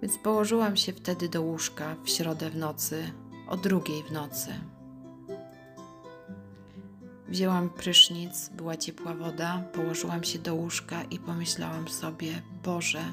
[0.03, 3.11] Więc położyłam się wtedy do łóżka w środę w nocy,
[3.47, 4.53] o drugiej w nocy.
[7.27, 13.03] Wzięłam prysznic, była ciepła woda, położyłam się do łóżka i pomyślałam sobie: Boże,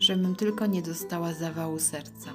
[0.00, 2.30] żebym tylko nie dostała zawału serca.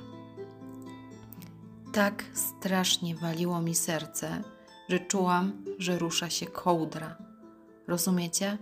[1.93, 4.43] Tak strasznie waliło mi serce,
[4.89, 7.17] że czułam, że rusza się kołdra.
[7.87, 8.57] Rozumiecie?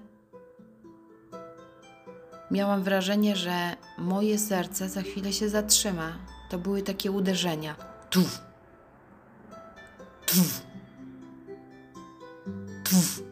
[2.52, 6.18] Miałam wrażenie, że moje serce za chwilę się zatrzyma.
[6.50, 7.76] To były takie uderzenia.
[8.10, 8.42] Tuf,
[10.26, 10.62] tuf,
[12.84, 13.24] tuf.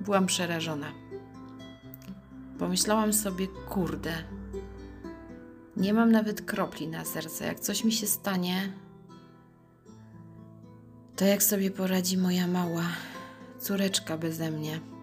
[0.00, 0.92] Byłam przerażona.
[2.58, 4.12] Pomyślałam sobie, kurde,
[5.76, 7.46] nie mam nawet kropli na serce.
[7.46, 8.72] Jak coś mi się stanie,
[11.16, 12.84] to jak sobie poradzi moja mała
[13.58, 14.93] córeczka beze mnie.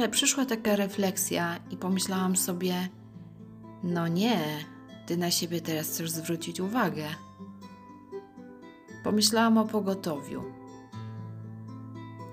[0.00, 2.88] Ale przyszła taka refleksja i pomyślałam sobie:
[3.82, 4.40] No nie,
[5.06, 7.04] ty na siebie teraz chcesz zwrócić uwagę.
[9.04, 10.42] Pomyślałam o pogotowiu.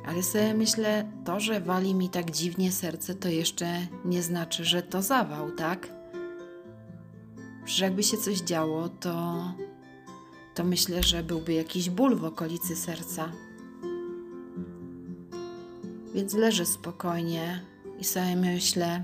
[0.06, 4.82] Ale sobie myślę, to, że wali mi tak dziwnie serce, to jeszcze nie znaczy, że
[4.82, 5.88] to zawał, tak?
[7.66, 9.44] Że jakby się coś działo, to,
[10.56, 13.32] to myślę, że byłby jakiś ból w okolicy serca.
[16.18, 17.62] Więc leżę spokojnie
[18.00, 19.04] i sobie myślę,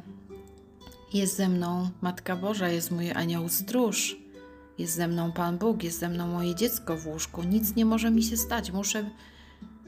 [1.14, 4.18] jest ze mną Matka Boża, jest mój anioł stróż,
[4.78, 7.44] jest ze mną Pan Bóg, jest ze mną moje dziecko w łóżku.
[7.44, 8.72] Nic nie może mi się stać.
[8.72, 9.10] Muszę,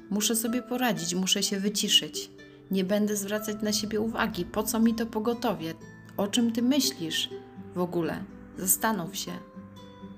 [0.10, 2.30] muszę sobie poradzić, muszę się wyciszyć.
[2.72, 4.46] Nie będę zwracać na siebie uwagi.
[4.46, 5.74] Po co mi to pogotowie?
[6.18, 7.30] O czym ty myślisz
[7.76, 8.24] w ogóle?
[8.58, 9.32] Zastanów się.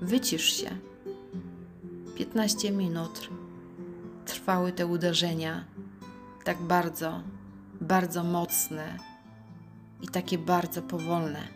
[0.01, 0.77] Wycisz się.
[2.15, 3.29] 15 minut
[4.25, 5.76] trwały te uderzenia
[6.47, 7.21] tak bardzo,
[7.81, 8.97] bardzo mocne
[10.01, 11.47] i takie bardzo powolne.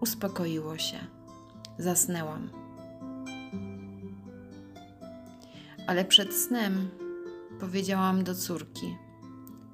[0.00, 0.98] Uspokoiło się.
[1.78, 2.50] Zasnęłam.
[5.86, 6.90] Ale przed snem
[7.60, 8.96] powiedziałam do córki: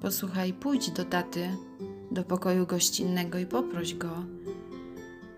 [0.01, 1.57] Posłuchaj, pójdź do taty
[2.11, 4.25] do pokoju gościnnego i poproś go,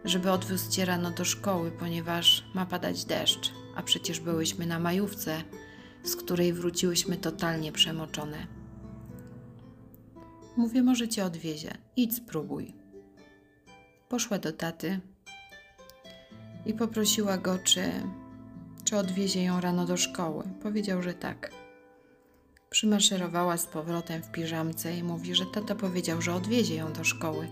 [0.05, 5.43] żeby odwiózł cię rano do szkoły, ponieważ ma padać deszcz, a przecież byłyśmy na majówce
[6.03, 8.47] z której wróciłyśmy totalnie przemoczone.
[10.57, 11.77] Mówię, może cię odwiezie.
[11.95, 12.73] Idź, spróbuj.
[14.09, 14.99] Poszła do taty
[16.65, 17.91] i poprosiła go, czy,
[18.83, 20.43] czy odwiezie ją rano do szkoły.
[20.63, 21.51] Powiedział, że tak.
[22.69, 27.47] Przymaszerowała z powrotem w piżamce i mówi, że tata powiedział, że odwiezie ją do szkoły.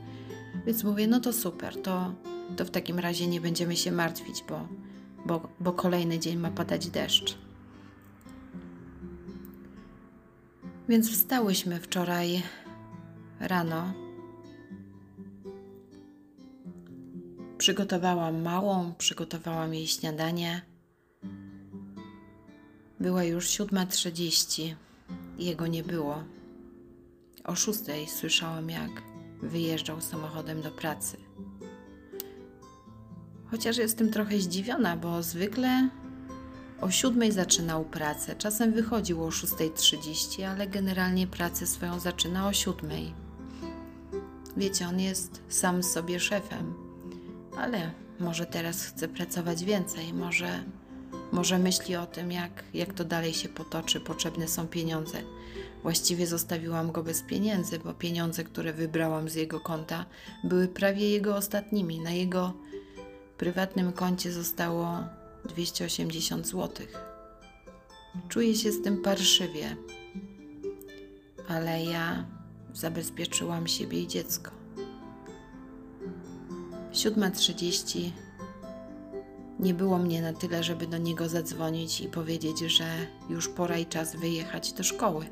[0.65, 2.13] Więc mówię, no to super, to,
[2.57, 4.67] to w takim razie nie będziemy się martwić, bo,
[5.25, 7.46] bo, bo kolejny dzień ma padać deszcz.
[10.89, 12.43] Więc wstałyśmy wczoraj
[13.39, 13.93] rano.
[17.57, 20.61] Przygotowałam małą, przygotowałam jej śniadanie.
[22.99, 24.75] Była już 7.30.
[25.38, 26.23] Jego nie było.
[27.43, 28.91] O szóstej słyszałam, jak
[29.41, 31.17] wyjeżdżał samochodem do pracy.
[33.51, 35.89] Chociaż jestem trochę zdziwiona, bo zwykle
[36.82, 43.13] o siódmej zaczynał pracę, czasem wychodził o 6.30, ale generalnie pracę swoją zaczyna o siódmej.
[44.57, 46.73] Wiecie, on jest sam sobie szefem,
[47.57, 50.63] ale może teraz chce pracować więcej, może,
[51.32, 55.17] może myśli o tym, jak, jak to dalej się potoczy, potrzebne są pieniądze.
[55.84, 60.05] Właściwie zostawiłam go bez pieniędzy, bo pieniądze, które wybrałam z jego konta,
[60.43, 61.99] były prawie jego ostatnimi.
[61.99, 62.53] Na jego
[63.38, 65.03] prywatnym koncie zostało
[65.45, 66.88] 280 zł.
[68.29, 69.75] Czuję się z tym parszywie,
[71.47, 72.25] ale ja
[72.73, 74.51] zabezpieczyłam siebie i dziecko.
[76.91, 78.11] 7.30
[79.59, 83.85] nie było mnie na tyle, żeby do niego zadzwonić i powiedzieć, że już pora i
[83.85, 85.25] czas wyjechać do szkoły.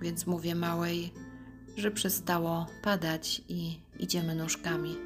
[0.00, 1.12] Więc mówię małej,
[1.76, 4.96] że przestało padać i idziemy nóżkami.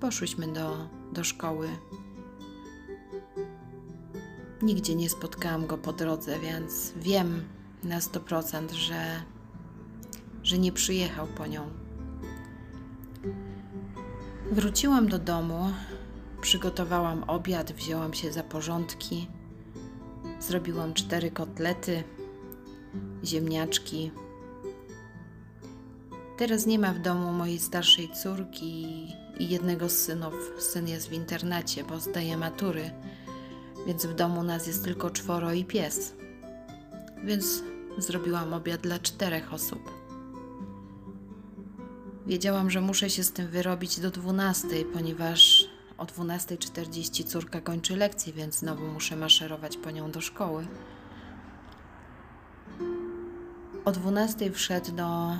[0.00, 1.68] Poszłyśmy do, do szkoły.
[4.62, 7.44] Nigdzie nie spotkałam go po drodze, więc wiem
[7.84, 9.22] na 100%, że,
[10.42, 11.70] że nie przyjechał po nią.
[14.52, 15.70] Wróciłam do domu,
[16.40, 19.28] przygotowałam obiad, wzięłam się za porządki.
[20.40, 22.04] Zrobiłam cztery kotlety,
[23.24, 24.10] ziemniaczki.
[26.36, 28.86] Teraz nie ma w domu mojej starszej córki
[29.38, 30.34] i jednego z synów.
[30.58, 32.90] Syn jest w internacie, bo zdaje matury,
[33.86, 36.14] więc w domu nas jest tylko czworo i pies.
[37.24, 37.62] Więc
[37.98, 39.90] zrobiłam obiad dla czterech osób.
[42.26, 45.64] Wiedziałam, że muszę się z tym wyrobić do 12, ponieważ
[45.98, 50.66] o 12.40 córka kończy lekcję, więc znowu muszę maszerować po nią do szkoły.
[53.84, 55.36] O 12 wszedł do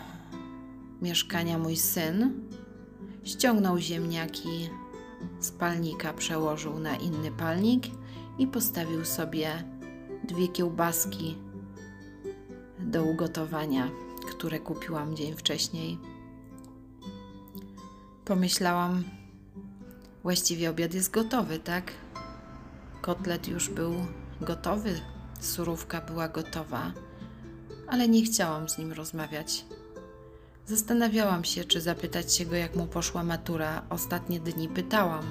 [1.03, 2.49] mieszkania mój syn.
[3.27, 4.71] Ściągnął ziemniaki
[5.41, 7.85] z palnika, przełożył na inny palnik
[8.39, 9.65] i postawił sobie
[10.25, 11.37] dwie kiełbaski
[12.79, 13.91] do ugotowania,
[14.31, 15.99] które kupiłam dzień wcześniej.
[18.25, 19.05] Pomyślałam,
[20.23, 21.93] właściwie obiad jest gotowy, tak?
[23.01, 23.95] Kotlet już był
[24.41, 25.01] gotowy,
[25.41, 26.93] surówka była gotowa,
[27.89, 29.65] ale nie chciałam z nim rozmawiać.
[30.67, 33.83] Zastanawiałam się, czy zapytać się go, jak mu poszła matura.
[33.91, 35.25] Ostatnie dni pytałam,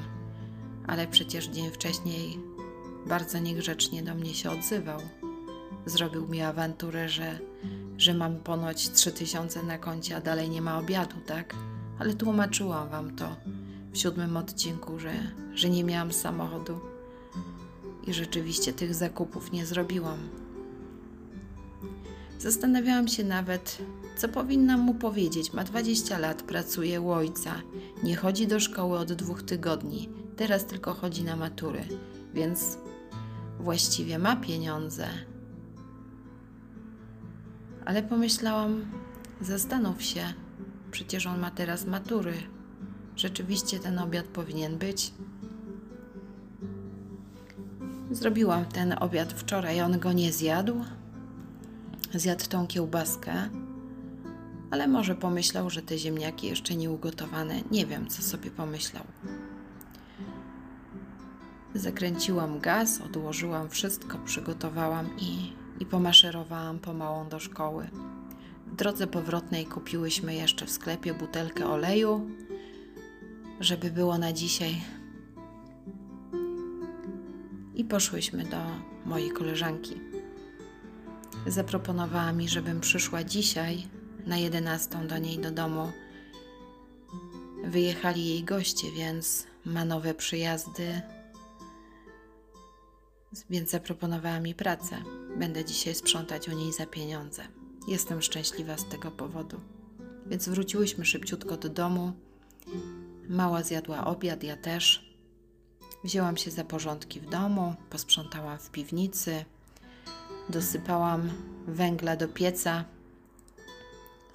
[0.88, 2.40] ale przecież dzień wcześniej
[3.06, 5.00] bardzo niegrzecznie do mnie się odzywał.
[5.86, 7.40] Zrobił mi awanturę, że,
[7.98, 11.56] że mam ponoć trzy tysiące na koncie, a dalej nie ma obiadu, tak?
[12.00, 13.36] Ale tłumaczyłam wam to
[13.92, 15.14] w siódmym odcinku, że,
[15.54, 16.80] że nie miałam samochodu
[18.08, 20.18] i rzeczywiście tych zakupów nie zrobiłam.
[22.40, 23.78] Zastanawiałam się nawet,
[24.16, 25.54] co powinnam mu powiedzieć.
[25.54, 27.62] Ma 20 lat, pracuje u ojca,
[28.04, 31.82] nie chodzi do szkoły od dwóch tygodni, teraz tylko chodzi na matury,
[32.34, 32.78] więc
[33.60, 35.08] właściwie ma pieniądze.
[37.86, 38.86] Ale pomyślałam,
[39.42, 40.34] zastanów się,
[40.92, 42.34] przecież on ma teraz matury.
[43.16, 45.14] Rzeczywiście ten obiad powinien być.
[48.12, 50.86] Zrobiłam ten obiad wczoraj, on go nie zjadł.
[52.14, 53.50] Zjadł tą kiełbaskę,
[54.76, 57.62] ale może pomyślał, że te ziemniaki jeszcze nie ugotowane.
[57.72, 59.04] Nie wiem, co sobie pomyślał.
[61.76, 67.88] Zakręciłam gaz, odłożyłam wszystko, przygotowałam i, i pomaszerowałam pomałą do szkoły.
[68.68, 72.30] W drodze powrotnej kupiłyśmy jeszcze w sklepie butelkę oleju,
[73.60, 74.82] żeby było na dzisiaj.
[77.76, 78.58] I poszłyśmy do
[79.06, 80.02] mojej koleżanki.
[81.48, 83.95] Zaproponowała mi, żebym przyszła dzisiaj
[84.26, 85.92] na 11 do niej do domu.
[87.64, 91.02] Wyjechali jej goście, więc ma nowe przyjazdy,
[93.50, 94.98] więc zaproponowała mi pracę.
[95.38, 97.48] Będę dzisiaj sprzątać u niej za pieniądze.
[97.88, 99.60] Jestem szczęśliwa z tego powodu.
[100.26, 102.14] Więc wróciłyśmy szybciutko do domu.
[103.30, 105.16] Mała zjadła obiad, ja też.
[106.04, 109.46] Wzięłam się za porządki w domu, posprzątałam w piwnicy,
[110.50, 111.30] dosypałam
[111.68, 112.86] węgla do pieca.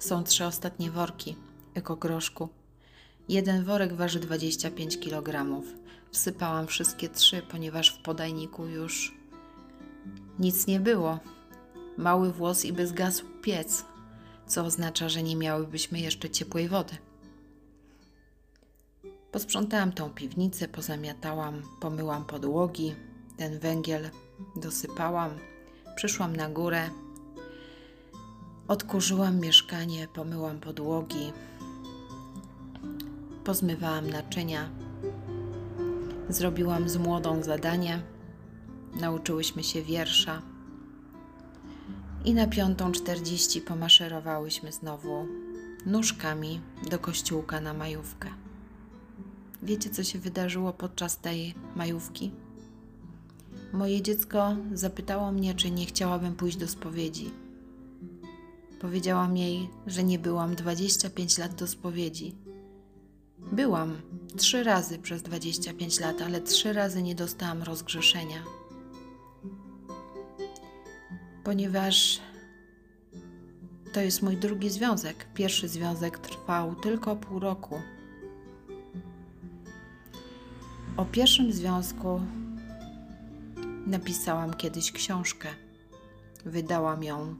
[0.01, 1.35] Są trzy ostatnie worki
[1.73, 2.49] ekogroszku.
[3.29, 5.61] Jeden worek waży 25 kg.
[6.11, 9.15] Wsypałam wszystkie trzy, ponieważ w podajniku już
[10.39, 11.19] nic nie było.
[11.97, 13.85] Mały włos i by zgasł piec,
[14.47, 16.97] co oznacza, że nie miałybyśmy jeszcze ciepłej wody.
[19.31, 22.95] Posprzątałam tą piwnicę, pozamiatałam, pomyłam podłogi,
[23.37, 24.09] ten węgiel
[24.55, 25.31] dosypałam,
[25.95, 26.89] przyszłam na górę,
[28.71, 31.31] odkurzyłam mieszkanie, pomyłam podłogi,
[33.43, 34.69] pozmywałam naczynia,
[36.29, 38.01] zrobiłam z młodą zadanie,
[39.01, 40.41] nauczyłyśmy się wiersza
[42.25, 45.25] i na piątą czterdzieści pomaszerowałyśmy znowu
[45.85, 48.29] nóżkami do kościółka na majówkę.
[49.63, 52.31] Wiecie, co się wydarzyło podczas tej majówki?
[53.73, 57.40] Moje dziecko zapytało mnie, czy nie chciałabym pójść do spowiedzi.
[58.81, 62.35] Powiedziałam jej, że nie byłam 25 lat do spowiedzi.
[63.51, 64.01] Byłam
[64.37, 68.43] trzy razy przez 25 lat, ale trzy razy nie dostałam rozgrzeszenia.
[71.43, 72.19] Ponieważ
[73.93, 75.27] to jest mój drugi związek.
[75.33, 77.81] Pierwszy związek trwał tylko pół roku.
[80.97, 82.21] O pierwszym związku
[83.87, 85.49] napisałam kiedyś książkę.
[86.45, 87.35] Wydałam ją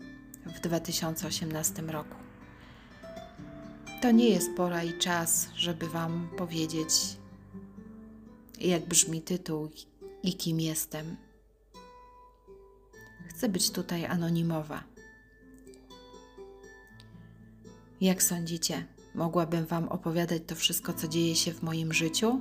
[0.46, 2.16] w 2018 roku.
[4.02, 6.94] To nie jest pora i czas, żeby Wam powiedzieć,
[8.60, 9.70] jak brzmi tytuł
[10.24, 11.18] i kim jestem.
[13.30, 14.84] Chcę być tutaj anonimowa.
[18.02, 18.86] Jak sądzicie,
[19.16, 22.40] mogłabym Wam opowiadać to wszystko, co dzieje się w moim życiu?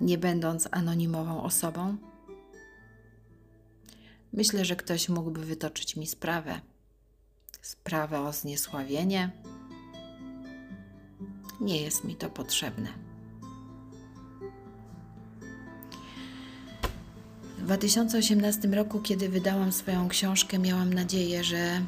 [0.00, 1.96] Nie będąc anonimową osobą?
[4.32, 6.60] Myślę, że ktoś mógłby wytoczyć mi sprawę
[7.62, 9.30] sprawę o zniesławienie.
[11.60, 12.88] Nie jest mi to potrzebne.
[17.58, 21.84] W 2018 roku, kiedy wydałam swoją książkę, miałam nadzieję, że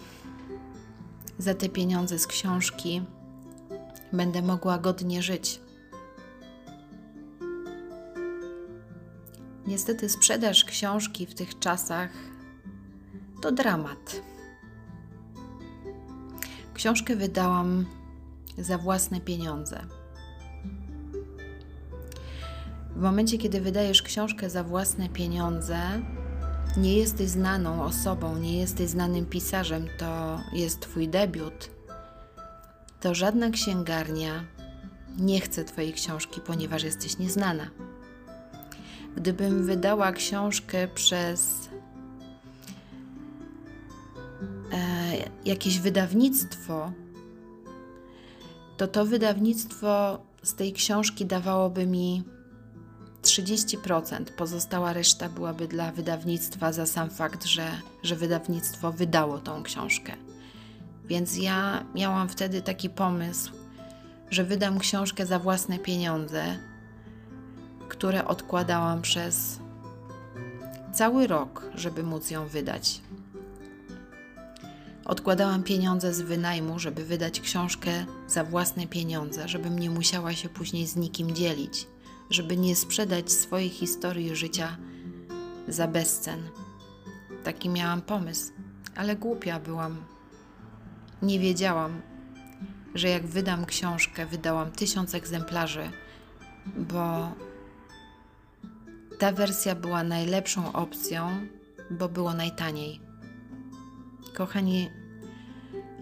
[1.39, 3.03] za te pieniądze z książki
[4.13, 5.61] będę mogła godnie żyć.
[9.67, 12.11] Niestety, sprzedaż książki w tych czasach
[13.45, 14.23] to dramat.
[16.75, 17.87] Książkę wydałam
[18.59, 19.81] za własne pieniądze.
[22.97, 25.79] W momencie, kiedy wydajesz książkę za własne pieniądze,
[26.77, 31.71] nie jesteś znaną osobą, nie jesteś znanym pisarzem, to jest Twój debiut,
[33.01, 34.45] to żadna księgarnia
[35.19, 37.71] nie chce Twojej książki, ponieważ jesteś nieznana.
[39.17, 41.74] Gdybym wydała książkę przez
[45.45, 46.93] jakieś wydawnictwo,
[48.77, 52.23] to to wydawnictwo z tej książki dawałoby mi
[53.23, 57.71] 30%, pozostała reszta byłaby dla wydawnictwa za sam fakt, że,
[58.03, 60.13] że wydawnictwo wydało tą książkę.
[61.05, 63.53] Więc ja miałam wtedy taki pomysł,
[64.31, 66.59] że wydam książkę za własne pieniądze,
[67.89, 69.59] które odkładałam przez
[70.93, 73.01] cały rok, żeby móc ją wydać.
[75.05, 80.87] Odkładałam pieniądze z wynajmu, żeby wydać książkę za własne pieniądze, żebym nie musiała się później
[80.87, 81.87] z nikim dzielić,
[82.31, 84.77] żeby nie sprzedać swojej historii życia
[85.69, 86.43] za bezcen.
[87.45, 88.53] Taki miałam pomysł,
[88.97, 90.05] ale głupia byłam.
[91.23, 92.03] Nie wiedziałam,
[92.95, 95.91] że jak wydam książkę, wydałam tysiąc egzemplarzy,
[96.77, 97.33] bo
[99.19, 101.47] ta wersja była najlepszą opcją,
[101.91, 103.01] bo było najtaniej.
[104.35, 104.91] Kochani,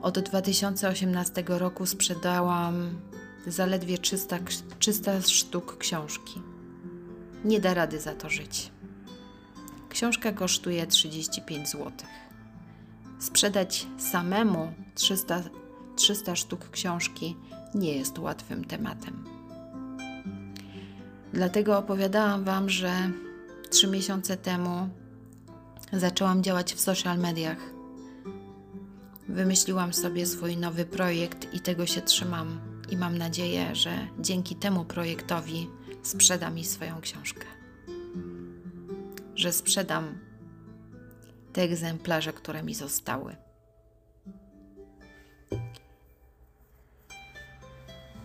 [0.02, 3.00] od 2018 roku sprzedałam
[3.46, 4.38] zaledwie 300,
[4.78, 6.40] 300 sztuk książki.
[7.44, 8.70] Nie da rady za to żyć.
[9.88, 11.92] Książka kosztuje 35 zł.
[13.18, 15.42] Sprzedać samemu 300,
[15.96, 17.36] 300 sztuk książki
[17.74, 19.24] nie jest łatwym tematem.
[21.32, 23.10] Dlatego opowiadałam Wam, że
[23.70, 24.88] trzy miesiące temu
[25.92, 27.71] zaczęłam działać w social mediach.
[29.32, 32.60] Wymyśliłam sobie swój nowy projekt i tego się trzymam.
[32.90, 35.68] I mam nadzieję, że dzięki temu projektowi
[36.02, 37.46] sprzedam mi swoją książkę.
[39.34, 40.18] Że sprzedam
[41.52, 43.36] te egzemplarze, które mi zostały.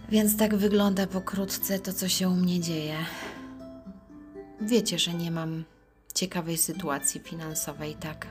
[0.10, 2.98] Więc tak wygląda pokrótce to, co się u mnie dzieje.
[4.62, 5.64] Wiecie, że nie mam
[6.14, 8.28] ciekawej sytuacji finansowej, tak?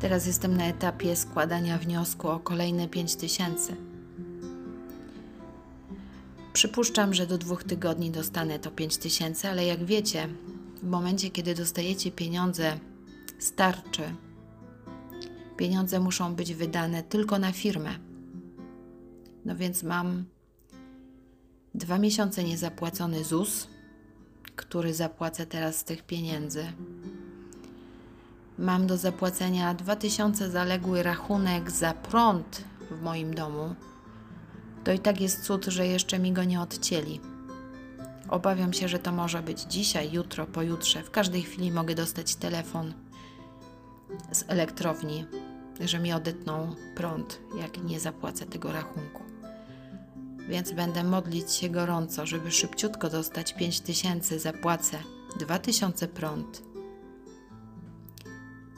[0.00, 3.76] Teraz jestem na etapie składania wniosku o kolejne 5 tysięcy.
[6.52, 10.28] Przypuszczam, że do dwóch tygodni dostanę to 5 tysięcy, ale jak wiecie,
[10.82, 12.78] w momencie, kiedy dostajecie pieniądze
[13.38, 14.02] starczy,
[15.56, 17.98] pieniądze muszą być wydane tylko na firmę.
[19.44, 20.24] No więc mam
[21.74, 23.68] dwa miesiące niezapłacony ZUS,
[24.56, 26.64] który zapłacę teraz z tych pieniędzy.
[28.58, 33.74] Mam do zapłacenia 2000 zaległy rachunek za prąd w moim domu.
[34.84, 37.20] To i tak jest cud, że jeszcze mi go nie odcięli.
[38.28, 41.02] Obawiam się, że to może być dzisiaj, jutro, pojutrze.
[41.02, 42.94] W każdej chwili mogę dostać telefon
[44.32, 45.26] z elektrowni,
[45.80, 49.26] że mi odetną prąd, jak nie zapłacę tego rachunku
[50.48, 54.98] więc będę modlić się gorąco, żeby szybciutko dostać 5 tysięcy, zapłacę
[55.38, 56.62] 2000 prąd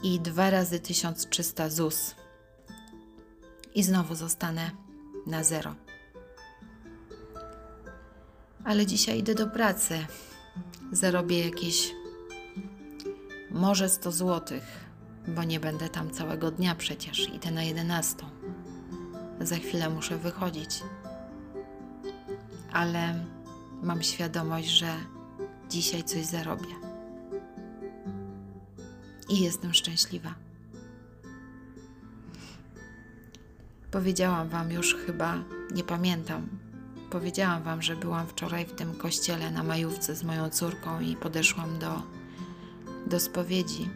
[0.03, 2.15] i dwa razy 1300 ZUS
[3.75, 4.71] i znowu zostanę
[5.27, 5.75] na zero.
[8.65, 10.07] Ale dzisiaj idę do pracy,
[10.93, 11.95] zarobię jakieś
[13.51, 14.65] może 100 złotych,
[15.29, 18.17] bo nie będę tam całego dnia przecież, idę na 11.
[19.41, 20.83] Za chwilę muszę wychodzić
[22.73, 23.25] ale
[23.83, 24.95] mam świadomość, że
[25.69, 26.88] dzisiaj coś zarobię.
[29.29, 30.35] I jestem szczęśliwa.
[33.91, 35.43] Powiedziałam Wam już chyba,
[35.75, 36.49] nie pamiętam.
[37.11, 41.79] Powiedziałam Wam, że byłam wczoraj w tym kościele na majówce z moją córką i podeszłam
[41.79, 42.03] do,
[43.07, 43.89] do spowiedzi.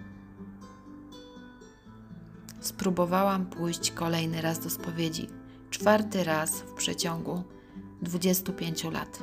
[2.60, 5.28] Spróbowałam pójść kolejny raz do spowiedzi.
[5.70, 7.44] Czwarty raz w przeciągu
[8.02, 9.18] 25 lat.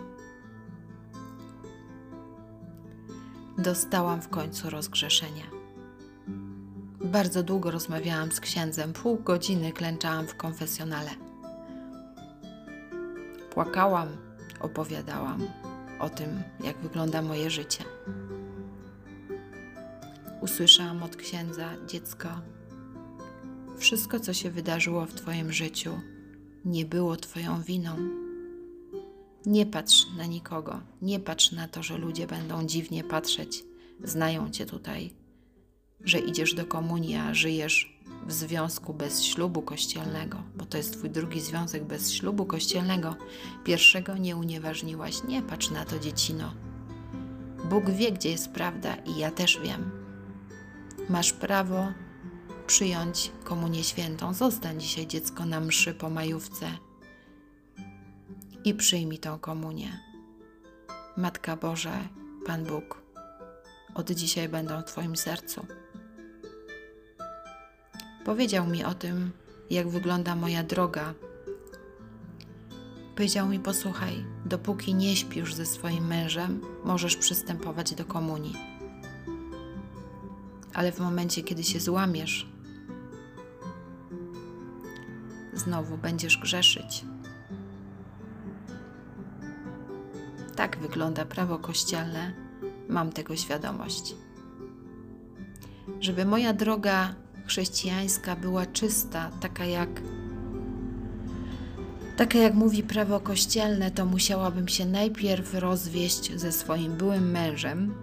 [3.57, 5.58] Dostałam w końcu rozgrzeszenia.
[7.11, 11.09] Bardzo długo rozmawiałam z księdzem, pół godziny klęczałam w konfesjonale.
[13.51, 14.07] Płakałam,
[14.59, 15.47] opowiadałam
[15.99, 17.83] o tym, jak wygląda moje życie.
[20.41, 22.29] Usłyszałam od księdza, dziecko,
[23.77, 25.99] wszystko, co się wydarzyło w Twoim życiu,
[26.65, 27.95] nie było Twoją winą.
[29.45, 33.63] Nie patrz na nikogo, nie patrz na to, że ludzie będą dziwnie patrzeć,
[34.03, 35.18] znają Cię tutaj,
[36.03, 41.09] że idziesz do komunii, a żyjesz w związku bez ślubu kościelnego, bo to jest Twój
[41.09, 43.15] drugi związek bez ślubu kościelnego.
[43.63, 45.23] Pierwszego nie unieważniłaś.
[45.23, 46.53] Nie patrz na to, dziecino.
[47.69, 49.91] Bóg wie, gdzie jest prawda, i ja też wiem.
[51.09, 51.87] Masz prawo
[52.67, 54.33] przyjąć komunię świętą.
[54.33, 56.71] Zostań dzisiaj dziecko na mszy po majówce
[58.63, 59.99] i przyjmij tą komunię.
[61.17, 61.99] Matka Boża,
[62.45, 63.01] Pan Bóg,
[63.95, 65.78] od dzisiaj będą w Twoim sercu.
[68.25, 69.31] Powiedział mi o tym,
[69.69, 71.13] jak wygląda moja droga.
[73.15, 78.55] Powiedział mi: Posłuchaj, dopóki nie śpisz ze swoim mężem, możesz przystępować do komunii.
[80.73, 82.49] Ale w momencie, kiedy się złamiesz,
[85.53, 87.05] znowu będziesz grzeszyć.
[90.55, 92.33] Tak wygląda prawo kościelne,
[92.89, 94.15] mam tego świadomość.
[95.99, 97.15] Żeby moja droga
[97.49, 99.89] chrześcijańska była czysta, taka jak
[102.17, 107.93] taka jak mówi prawo kościelne, to musiałabym się najpierw rozwieść ze swoim byłym mężem,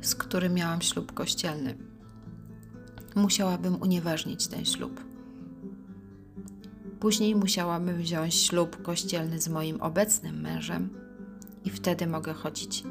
[0.00, 1.74] z którym miałam ślub kościelny.
[3.14, 5.04] Musiałabym unieważnić ten ślub.
[7.00, 10.90] Później musiałabym wziąć ślub kościelny z moim obecnym mężem
[11.64, 12.84] i wtedy mogę chodzić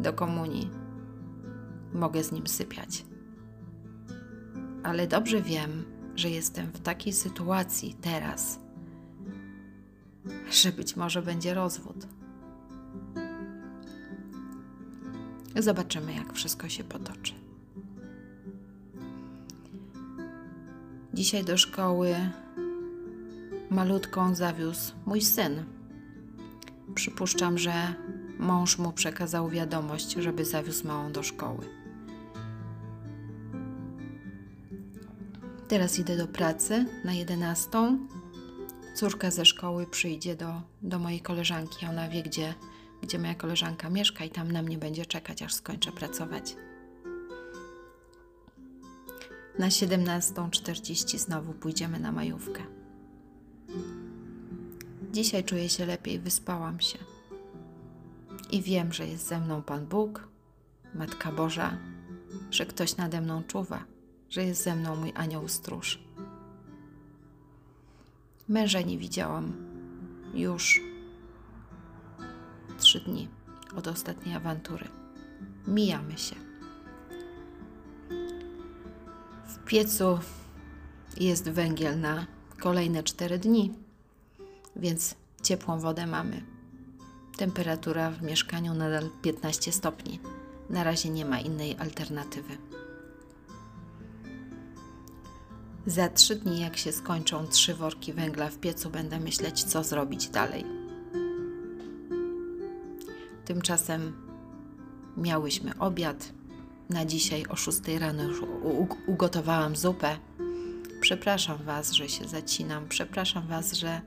[0.00, 0.70] do komunii.
[1.94, 3.15] Mogę z nim sypiać.
[4.86, 5.84] Ale dobrze wiem,
[6.16, 8.58] że jestem w takiej sytuacji teraz,
[10.50, 12.06] że być może będzie rozwód.
[15.56, 17.32] Zobaczymy, jak wszystko się potoczy.
[21.14, 22.16] Dzisiaj do szkoły
[23.70, 25.64] malutką zawiózł mój syn.
[26.94, 27.94] Przypuszczam, że
[28.38, 31.75] mąż mu przekazał wiadomość, żeby zawiózł małą do szkoły.
[35.68, 37.98] Teraz idę do pracy na 11.
[38.94, 41.86] Córka ze szkoły przyjdzie do, do mojej koleżanki.
[41.86, 42.54] Ona wie, gdzie,
[43.02, 46.56] gdzie moja koleżanka mieszka, i tam na mnie będzie czekać, aż skończę pracować.
[49.58, 52.62] Na 17.40 znowu pójdziemy na majówkę.
[55.12, 56.98] Dzisiaj czuję się lepiej, wyspałam się.
[58.50, 60.28] I wiem, że jest ze mną Pan Bóg,
[60.94, 61.78] Matka Boża,
[62.50, 63.84] że ktoś nade mną czuwa,
[64.30, 65.98] że jest ze mną mój anioł stróż.
[68.48, 69.52] Męża nie widziałam
[70.34, 70.80] już
[72.78, 73.28] trzy dni
[73.76, 74.88] od ostatniej awantury.
[75.66, 76.36] Mijamy się.
[79.46, 80.18] W piecu
[81.16, 82.26] jest węgiel na
[82.60, 83.72] kolejne cztery dni,
[84.76, 86.42] więc ciepłą wodę mamy.
[87.36, 90.20] Temperatura w mieszkaniu nadal 15 stopni.
[90.70, 92.58] Na razie nie ma innej alternatywy.
[95.86, 100.28] Za trzy dni, jak się skończą trzy worki węgla w piecu, będę myśleć, co zrobić
[100.28, 100.64] dalej.
[103.44, 104.12] Tymczasem
[105.16, 106.32] miałyśmy obiad.
[106.90, 108.42] Na dzisiaj o 6 rano już
[109.06, 110.18] ugotowałam zupę.
[111.00, 112.88] Przepraszam Was, że się zacinam.
[112.88, 114.00] Przepraszam Was, że,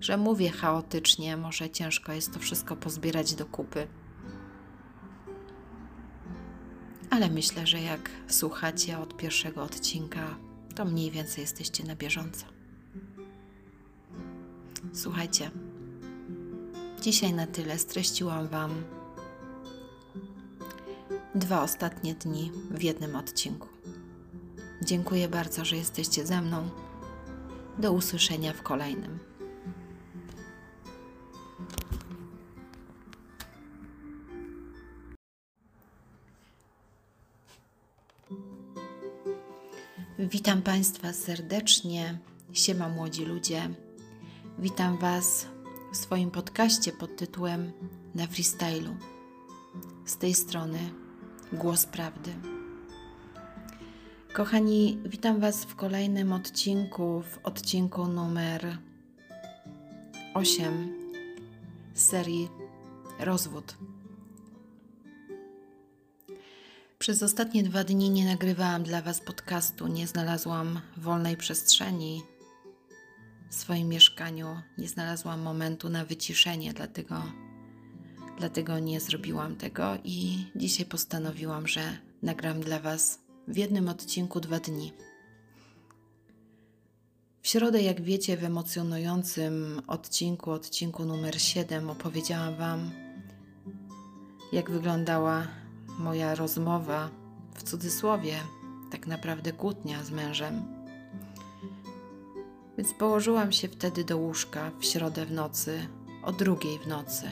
[0.00, 1.36] że mówię chaotycznie.
[1.36, 3.86] Może ciężko jest to wszystko pozbierać do kupy.
[7.10, 10.36] Ale myślę, że jak słuchacie od pierwszego odcinka,
[10.72, 12.46] to mniej więcej jesteście na bieżąco.
[14.92, 15.50] Słuchajcie,
[17.00, 18.84] dzisiaj na tyle streściłam Wam
[21.34, 23.68] dwa ostatnie dni w jednym odcinku.
[24.84, 26.68] Dziękuję bardzo, że jesteście ze mną.
[27.78, 29.31] Do usłyszenia w kolejnym.
[40.30, 42.18] Witam Państwa serdecznie.
[42.52, 43.70] Siema młodzi ludzie.
[44.58, 45.46] Witam Was
[45.92, 47.72] w swoim podcaście pod tytułem
[48.14, 48.96] Na freestylu.
[50.04, 50.78] Z tej strony
[51.52, 52.34] Głos Prawdy.
[54.32, 58.78] Kochani, witam Was w kolejnym odcinku, w odcinku numer
[60.34, 60.92] 8
[61.94, 62.48] serii
[63.18, 63.76] Rozwód.
[67.02, 72.22] Przez ostatnie dwa dni nie nagrywałam dla Was podcastu, nie znalazłam wolnej przestrzeni
[73.50, 74.46] w swoim mieszkaniu,
[74.78, 77.22] nie znalazłam momentu na wyciszenie, dlatego,
[78.38, 81.80] dlatego nie zrobiłam tego i dzisiaj postanowiłam, że
[82.22, 84.92] nagram dla Was w jednym odcinku dwa dni.
[87.42, 92.90] W środę, jak wiecie, w emocjonującym odcinku, odcinku numer 7, opowiedziałam Wam,
[94.52, 95.61] jak wyglądała
[96.02, 97.10] moja rozmowa,
[97.54, 98.34] w cudzysłowie,
[98.90, 100.62] tak naprawdę kłótnia z mężem.
[102.78, 105.86] Więc położyłam się wtedy do łóżka w środę w nocy,
[106.22, 107.26] o drugiej w nocy.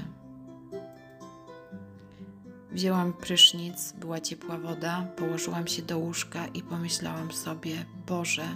[2.72, 8.48] Wzięłam prysznic, była ciepła woda, położyłam się do łóżka i pomyślałam sobie: Boże,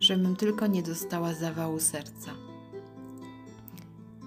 [0.00, 2.30] żebym tylko nie dostała zawału serca.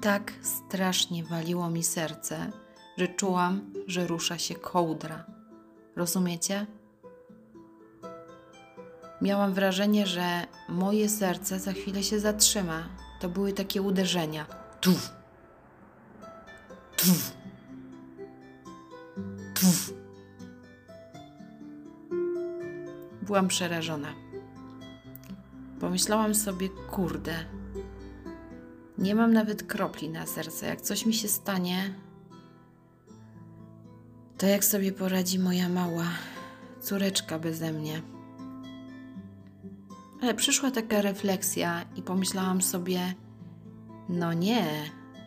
[0.01, 2.51] Tak strasznie waliło mi serce,
[2.99, 5.25] że czułam, że rusza się kołdra.
[5.95, 6.65] Rozumiecie?
[9.21, 12.83] Miałam wrażenie, że moje serce za chwilę się zatrzyma.
[13.19, 14.45] To były takie uderzenia.
[14.81, 15.09] Tuf,
[16.97, 17.31] tuf,
[19.55, 19.93] tuf.
[23.21, 24.13] Byłam przerażona.
[25.79, 27.45] Pomyślałam sobie, kurde,
[28.97, 30.65] nie mam nawet kropli na serce.
[30.65, 31.93] Jak coś mi się stanie,
[34.39, 36.05] to jak sobie poradzi moja mała
[36.81, 38.01] córeczka beze mnie.
[40.21, 43.13] Ale przyszła taka refleksja i pomyślałam sobie,
[44.09, 44.65] no nie,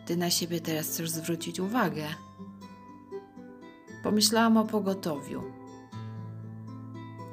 [0.05, 2.05] ty na siebie teraz chcesz zwrócić uwagę.
[4.03, 5.43] Pomyślałam o pogotowiu.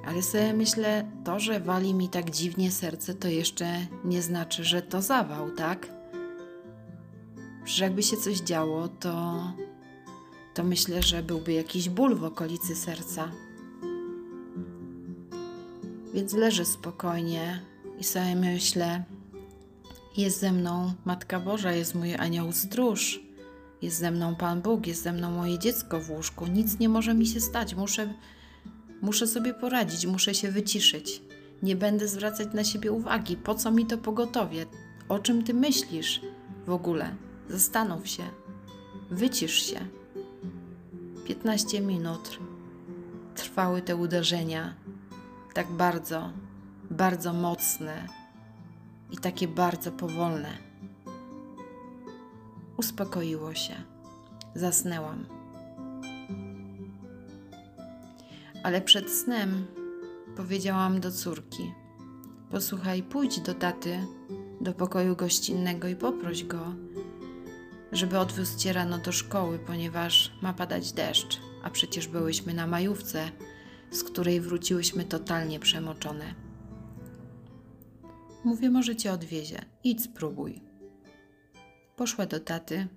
[0.06, 4.82] Ale sobie myślę, to, że wali mi tak dziwnie serce, to jeszcze nie znaczy, że
[4.82, 5.86] to zawał, tak?
[7.64, 9.42] Że jakby się coś działo, to,
[10.54, 13.30] to myślę, że byłby jakiś ból w okolicy serca.
[16.14, 17.62] Więc leżę spokojnie
[17.98, 19.04] i sobie myślę,
[20.16, 23.20] jest ze mną Matka Boża, jest mój anioł stróż,
[23.82, 26.46] jest ze mną Pan Bóg, jest ze mną moje dziecko w łóżku.
[26.46, 27.74] Nic nie może mi się stać.
[27.74, 28.14] Muszę,
[29.02, 31.22] muszę sobie poradzić, muszę się wyciszyć.
[31.62, 33.36] Nie będę zwracać na siebie uwagi.
[33.36, 34.66] Po co mi to pogotowie?
[35.08, 36.20] O czym ty myślisz
[36.66, 37.16] w ogóle?
[37.48, 38.22] Zastanów się.
[39.10, 39.99] Wycisz się.
[41.30, 42.38] 15 minut
[43.34, 44.74] trwały te uderzenia,
[45.54, 46.30] tak bardzo,
[46.90, 48.06] bardzo mocne
[49.10, 50.48] i takie bardzo powolne.
[52.76, 53.74] Uspokoiło się,
[54.54, 55.26] zasnęłam.
[58.62, 59.66] Ale przed snem
[60.36, 61.72] powiedziałam do córki:
[62.50, 64.06] Posłuchaj, pójdź do taty
[64.60, 66.74] do pokoju gościnnego i poproś go,
[67.92, 73.30] żeby odwiózł cię rano do szkoły, ponieważ ma padać deszcz, a przecież byłyśmy na majówce,
[73.90, 76.34] z której wróciłyśmy totalnie przemoczone.
[78.44, 79.64] Mówię, może cię odwiezie.
[79.84, 80.62] Idź, spróbuj.
[81.96, 82.88] Poszła do taty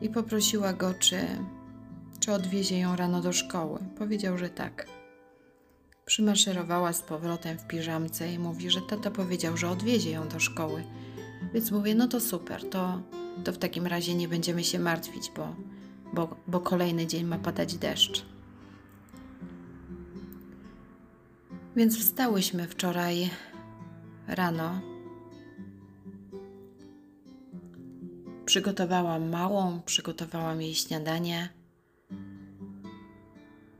[0.00, 1.20] i poprosiła go, czy,
[2.20, 3.80] czy odwiezie ją rano do szkoły.
[3.98, 4.86] Powiedział, że tak.
[6.04, 10.84] Przymaszerowała z powrotem w piżamce i mówi, że tata powiedział, że odwiezie ją do szkoły.
[11.54, 13.02] Więc mówię, no to super, to,
[13.44, 15.56] to w takim razie nie będziemy się martwić, bo,
[16.12, 18.24] bo, bo kolejny dzień ma padać deszcz.
[21.76, 23.30] Więc wstałyśmy wczoraj
[24.26, 24.80] rano.
[28.44, 31.48] Przygotowałam małą, przygotowałam jej śniadanie.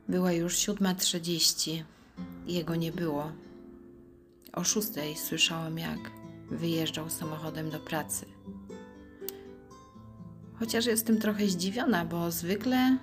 [0.09, 1.83] Była już 7.30
[2.47, 3.31] i jego nie było.
[4.53, 6.11] O 6.00 słyszałam, jak
[6.51, 8.25] wyjeżdżał samochodem do pracy.
[10.59, 12.97] Chociaż jestem trochę zdziwiona, bo zwykle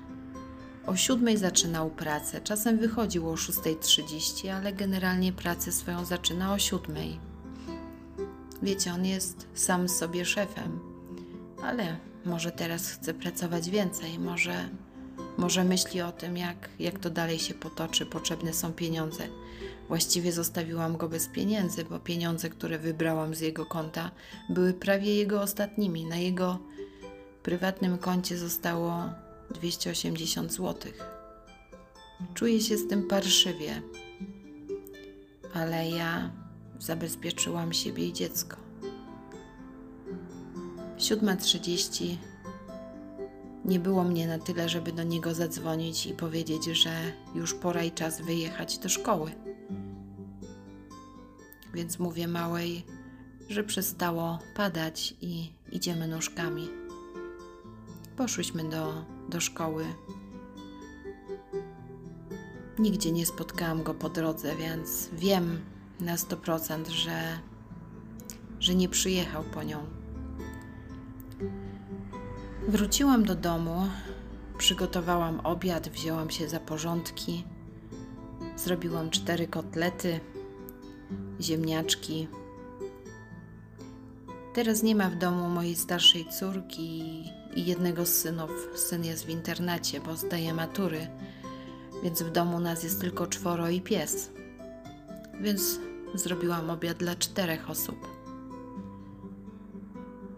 [0.87, 2.41] o siódmej zaczynał pracę.
[2.41, 7.21] Czasem wychodził o 6.30, ale generalnie pracę swoją zaczyna o siódmej.
[8.63, 10.81] Wiecie, on jest sam sobie szefem,
[11.63, 14.69] ale może teraz chce pracować więcej, może,
[15.39, 19.29] może myśli o tym, jak, jak to dalej się potoczy, potrzebne są pieniądze.
[19.89, 24.11] Właściwie zostawiłam go bez pieniędzy, bo pieniądze, które wybrałam z jego konta,
[24.49, 26.05] były prawie jego ostatnimi.
[26.05, 26.59] Na jego
[27.47, 29.05] prywatnym koncie zostało
[29.51, 30.92] 280 zł.
[32.34, 33.82] Czuję się z tym parszywie,
[35.55, 36.30] ale ja
[36.78, 38.57] zabezpieczyłam siebie i dziecko.
[40.99, 42.16] 7.30
[43.64, 47.92] nie było mnie na tyle, żeby do niego zadzwonić i powiedzieć, że już pora i
[47.92, 49.32] czas wyjechać do szkoły.
[51.74, 52.84] Więc mówię małej,
[53.49, 56.86] że przestało padać i idziemy nóżkami.
[58.17, 59.85] Poszłyśmy do, do szkoły.
[62.79, 65.61] Nigdzie nie spotkałam go po drodze, więc wiem
[66.01, 67.39] na 100%, że,
[68.61, 69.79] że nie przyjechał po nią.
[72.69, 73.89] Wróciłam do domu,
[74.59, 77.45] przygotowałam obiad, wzięłam się za porządki.
[78.57, 80.21] Zrobiłam cztery kotlety,
[81.41, 82.29] ziemniaczki.
[84.55, 87.25] Teraz nie ma w domu mojej starszej córki
[87.57, 88.51] i jednego z synów.
[88.75, 91.09] Syn jest w internacie, bo zdaje matury,
[92.03, 94.31] więc w domu nas jest tylko czworo i pies.
[95.41, 95.81] Więc
[96.15, 98.17] zrobiłam obiad dla czterech osób.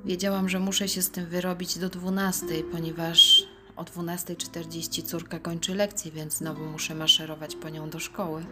[0.04, 3.44] Wiedziałam, że muszę się z tym wyrobić do 12, ponieważ
[3.76, 8.44] o 12.40 córka kończy lekcję, więc znowu muszę maszerować po nią do szkoły.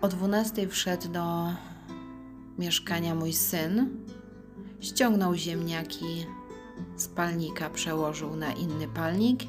[0.00, 1.52] O 12 wszedł do
[2.58, 4.06] mieszkania mój syn,
[4.80, 6.26] ściągnął ziemniaki
[6.96, 9.40] z palnika, przełożył na inny palnik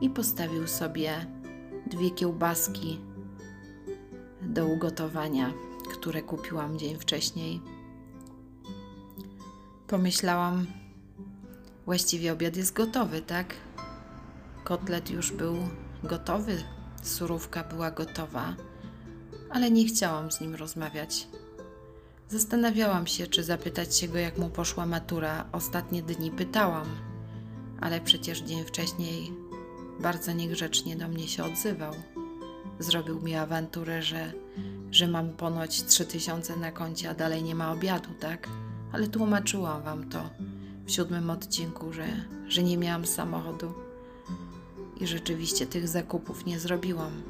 [0.00, 1.26] i postawił sobie
[1.86, 3.00] dwie kiełbaski
[4.42, 5.52] do ugotowania,
[5.92, 7.60] które kupiłam dzień wcześniej.
[9.86, 10.66] Pomyślałam,
[11.84, 13.54] właściwie obiad jest gotowy, tak?
[14.64, 15.56] Kotlet już był
[16.04, 16.62] gotowy,
[17.02, 18.56] surówka była gotowa,
[19.50, 21.28] ale nie chciałam z nim rozmawiać.
[22.32, 25.44] Zastanawiałam się, czy zapytać się go, jak mu poszła matura.
[25.52, 26.86] Ostatnie dni pytałam,
[27.80, 29.32] ale przecież dzień wcześniej
[30.00, 31.94] bardzo niegrzecznie do mnie się odzywał.
[32.78, 34.32] Zrobił mi awanturę, że,
[34.90, 38.48] że mam ponoć trzy tysiące na koncie, a dalej nie ma obiadu, tak?
[38.92, 40.30] Ale tłumaczyłam wam to
[40.86, 42.06] w siódmym odcinku, że,
[42.48, 43.74] że nie miałam samochodu
[45.00, 47.22] i rzeczywiście tych zakupów nie zrobiłam.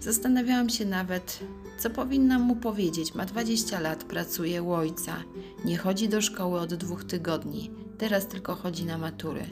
[0.00, 1.40] Zastanawiałam się nawet,
[1.80, 3.14] co powinnam mu powiedzieć.
[3.14, 5.16] Ma 20 lat, pracuje u ojca,
[5.64, 9.44] nie chodzi do szkoły od dwóch tygodni, teraz tylko chodzi na matury,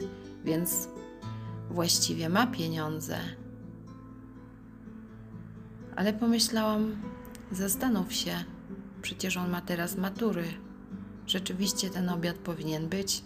[0.45, 0.87] więc
[1.69, 3.17] właściwie ma pieniądze.
[5.95, 6.95] Ale pomyślałam,
[7.51, 8.35] zastanów się,
[9.01, 10.43] przecież on ma teraz matury.
[11.27, 13.23] Rzeczywiście ten obiad powinien być.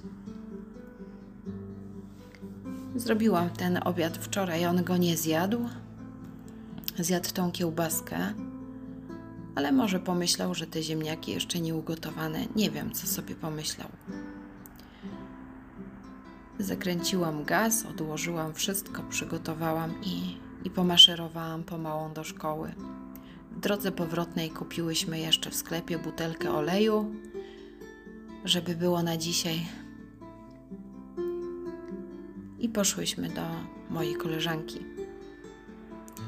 [2.96, 5.70] Zrobiłam ten obiad wczoraj, on go nie zjadł.
[7.00, 8.34] Zjadł tą kiełbaskę,
[9.56, 12.46] ale może pomyślał, że te ziemniaki jeszcze nie ugotowane.
[12.56, 13.90] Nie wiem, co sobie pomyślał.
[16.60, 22.74] Zakręciłam gaz, odłożyłam wszystko, przygotowałam i, i pomaszerowałam pomałą do szkoły.
[23.52, 27.16] W drodze powrotnej kupiłyśmy jeszcze w sklepie butelkę oleju,
[28.46, 29.66] żeby było na dzisiaj.
[32.60, 33.42] I poszłyśmy do
[33.90, 34.80] mojej koleżanki.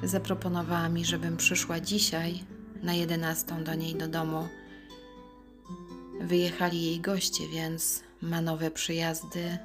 [0.03, 2.43] Zaproponowała mi, żebym przyszła dzisiaj
[2.85, 4.47] na 11 do niej do domu.
[6.21, 9.57] Wyjechali jej goście, więc ma nowe przyjazdy,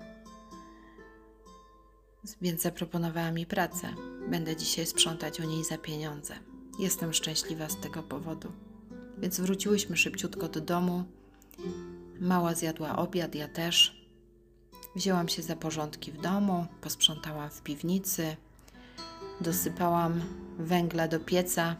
[2.43, 3.95] więc zaproponowała mi pracę.
[4.31, 6.35] Będę dzisiaj sprzątać u niej za pieniądze.
[6.79, 8.53] Jestem szczęśliwa z tego powodu.
[9.18, 11.05] Więc wróciłyśmy szybciutko do domu.
[12.21, 14.07] Mała zjadła obiad, ja też.
[14.97, 18.37] Wzięłam się za porządki w domu, posprzątałam w piwnicy,
[19.41, 20.21] dosypałam
[20.59, 21.77] węgla do pieca.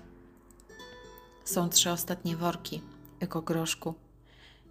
[1.45, 2.83] Są trzy ostatnie worki
[3.21, 3.95] ekogroszku.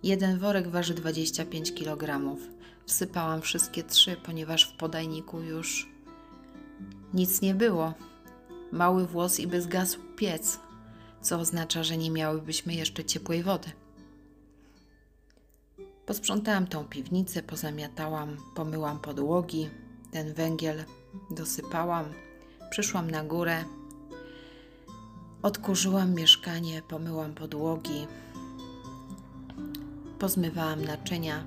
[0.04, 2.36] Jeden worek waży 25 kg.
[2.86, 5.90] Wsypałam wszystkie trzy, ponieważ w podajniku już
[7.14, 7.94] nic nie było.
[8.72, 10.60] Mały włos i by zgasł piec,
[11.22, 13.72] co oznacza, że nie miałybyśmy jeszcze ciepłej wody.
[16.06, 19.70] Posprzątałam tą piwnicę, pozamiatałam, pomyłam podłogi,
[20.12, 20.86] ten węgiel
[21.32, 22.06] dosypałam,
[22.70, 23.64] przyszłam na górę,
[25.42, 28.08] odkurzyłam mieszkanie, pomyłam podłogi,
[30.20, 31.44] pozmywałam naczynia,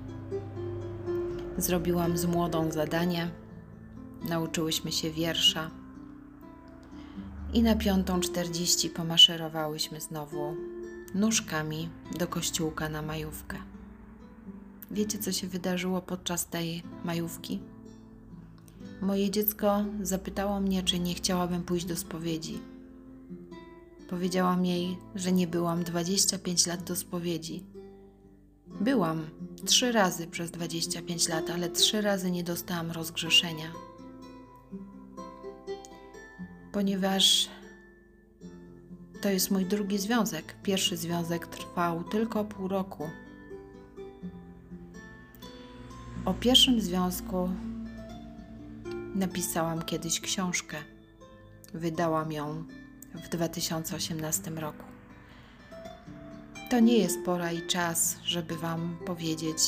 [1.57, 3.31] zrobiłam z młodą zadanie,
[4.29, 5.71] nauczyłyśmy się wiersza
[7.53, 10.55] i na piątą czterdzieści pomaszerowałyśmy znowu
[11.15, 11.89] nóżkami
[12.19, 13.57] do kościółka na majówkę.
[14.91, 17.59] Wiecie, co się wydarzyło podczas tej majówki?
[19.01, 22.72] Moje dziecko zapytało mnie, czy nie chciałabym pójść do spowiedzi.
[24.13, 27.63] Powiedziałam jej, że nie byłam 25 lat do spowiedzi.
[28.81, 29.29] Byłam
[29.65, 33.71] trzy razy przez 25 lat, ale trzy razy nie dostałam rozgrzeszenia.
[36.71, 37.49] Ponieważ
[39.21, 40.55] to jest mój drugi związek.
[40.63, 43.09] Pierwszy związek trwał tylko pół roku.
[46.25, 47.49] O pierwszym związku
[49.15, 50.77] napisałam kiedyś książkę.
[51.73, 52.63] Wydałam ją
[53.13, 54.83] w 2018 roku.
[56.69, 59.59] To nie jest pora i czas, żeby Wam powiedzieć,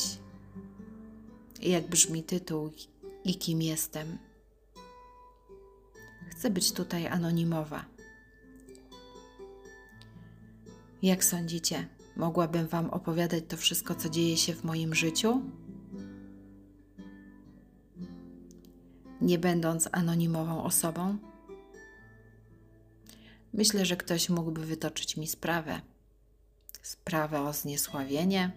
[1.62, 2.70] jak brzmi tytuł
[3.24, 4.18] i kim jestem.
[6.30, 7.84] Chcę być tutaj anonimowa.
[11.02, 15.42] Jak sądzicie, mogłabym Wam opowiadać to wszystko, co dzieje się w moim życiu?
[19.20, 21.18] Nie będąc anonimową osobą?
[23.56, 25.80] Myślę, że ktoś mógłby wytoczyć mi sprawę.
[26.82, 28.50] Sprawę o zniesławienie.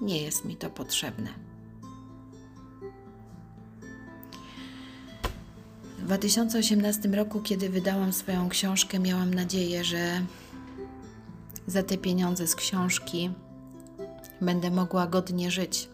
[0.00, 1.30] Nie jest mi to potrzebne.
[5.98, 10.22] W 2018 roku, kiedy wydałam swoją książkę, miałam nadzieję, że
[11.66, 13.30] za te pieniądze z książki
[14.40, 15.88] będę mogła godnie żyć.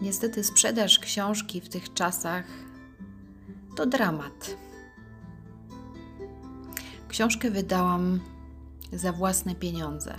[0.00, 2.71] Niestety, sprzedaż książki w tych czasach
[3.76, 4.56] to dramat.
[7.08, 8.20] Książkę wydałam
[8.92, 10.18] za własne pieniądze.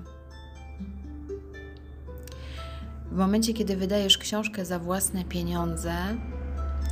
[3.12, 5.94] W momencie, kiedy wydajesz książkę za własne pieniądze,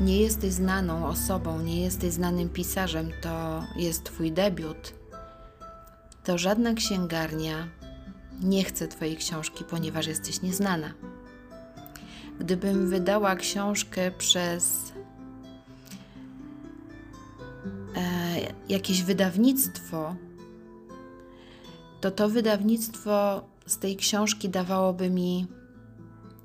[0.01, 4.93] nie jesteś znaną osobą, nie jesteś znanym pisarzem, to jest Twój debiut,
[6.24, 7.68] to żadna księgarnia
[8.41, 10.93] nie chce Twojej książki, ponieważ jesteś nieznana.
[12.39, 14.90] Gdybym wydała książkę przez
[18.69, 20.15] jakieś wydawnictwo,
[22.01, 25.47] to to wydawnictwo z tej książki dawałoby mi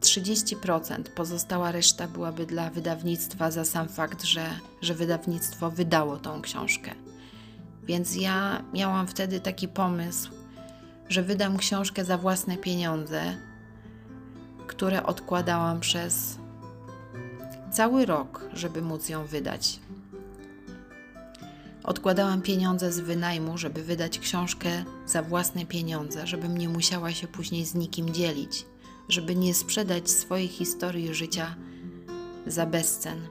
[0.01, 1.03] 30%.
[1.03, 4.47] Pozostała reszta byłaby dla wydawnictwa za sam fakt, że,
[4.83, 6.91] że wydawnictwo wydało tą książkę.
[7.85, 10.31] Więc ja miałam wtedy taki pomysł,
[11.09, 13.37] że wydam książkę za własne pieniądze,
[14.67, 16.39] które odkładałam przez
[17.73, 19.81] cały rok, żeby móc ją wydać.
[21.87, 27.65] Odkładałam pieniądze z wynajmu, żeby wydać książkę za własne pieniądze, żebym nie musiała się później
[27.65, 28.67] z nikim dzielić,
[29.09, 31.55] żeby nie sprzedać swojej historii życia
[32.47, 33.29] za bezcen.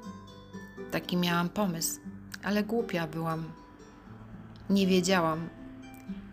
[0.91, 1.99] Taki miałam pomysł,
[2.43, 3.43] ale głupia byłam.
[4.69, 5.49] Nie wiedziałam,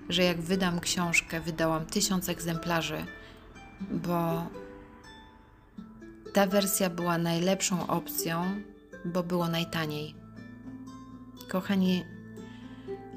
[0.09, 3.07] że jak wydam książkę, wydałam tysiąc egzemplarzy,
[3.91, 4.47] bo
[6.33, 8.62] ta wersja była najlepszą opcją,
[9.05, 10.22] bo było najtaniej.
[11.53, 12.05] Kochani,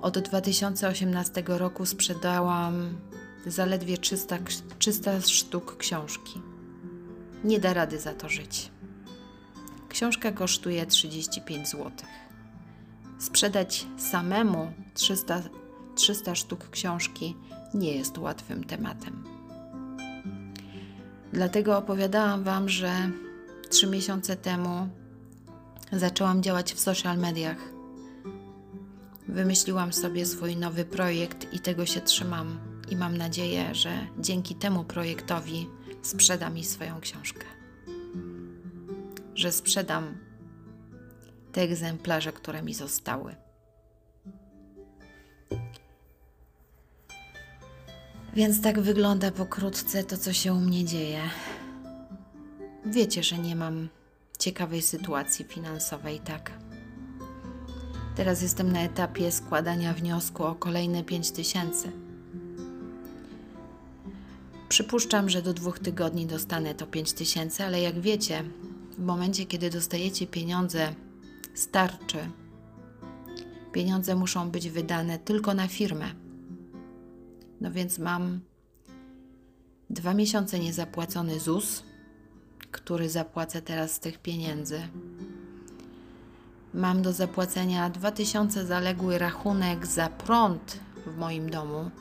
[0.02, 2.98] od 2018 roku sprzedałam
[3.46, 4.38] zaledwie 300,
[4.80, 6.42] 300 sztuk książki.
[7.44, 8.72] Nie da rady za to żyć.
[9.90, 11.92] Książka kosztuje 35 zł.
[13.20, 15.42] Sprzedać samemu 300,
[15.96, 17.36] 300 sztuk książki
[17.74, 19.24] nie jest łatwym tematem.
[21.34, 23.10] Dlatego opowiadałam Wam, że
[23.70, 24.90] trzy miesiące temu
[25.92, 27.74] zaczęłam działać w social mediach.
[29.28, 32.59] Wymyśliłam sobie swój nowy projekt i tego się trzymam.
[32.89, 35.67] I mam nadzieję, że dzięki temu projektowi
[36.01, 37.45] sprzedam mi swoją książkę.
[39.36, 40.17] Że sprzedam
[41.51, 43.36] te egzemplarze, które mi zostały.
[48.36, 51.21] Więc tak wygląda pokrótce to, co się u mnie dzieje.
[52.86, 53.89] Wiecie, że nie mam
[54.39, 56.51] ciekawej sytuacji finansowej, tak?
[58.16, 61.91] Teraz jestem na etapie składania wniosku o kolejne 5 tysięcy.
[64.69, 68.44] Przypuszczam, że do dwóch tygodni dostanę to 5 tysięcy, ale jak wiecie,
[68.98, 70.95] w momencie, kiedy dostajecie pieniądze
[71.53, 72.18] starczy,
[73.72, 76.06] pieniądze muszą być wydane tylko na firmę.
[77.61, 78.40] No więc mam
[79.90, 81.84] dwa miesiące niezapłacony ZUS,
[82.72, 84.81] który zapłacę teraz z tych pieniędzy.
[86.76, 91.91] Mam do zapłacenia 2000 zaległy rachunek za prąd w moim domu.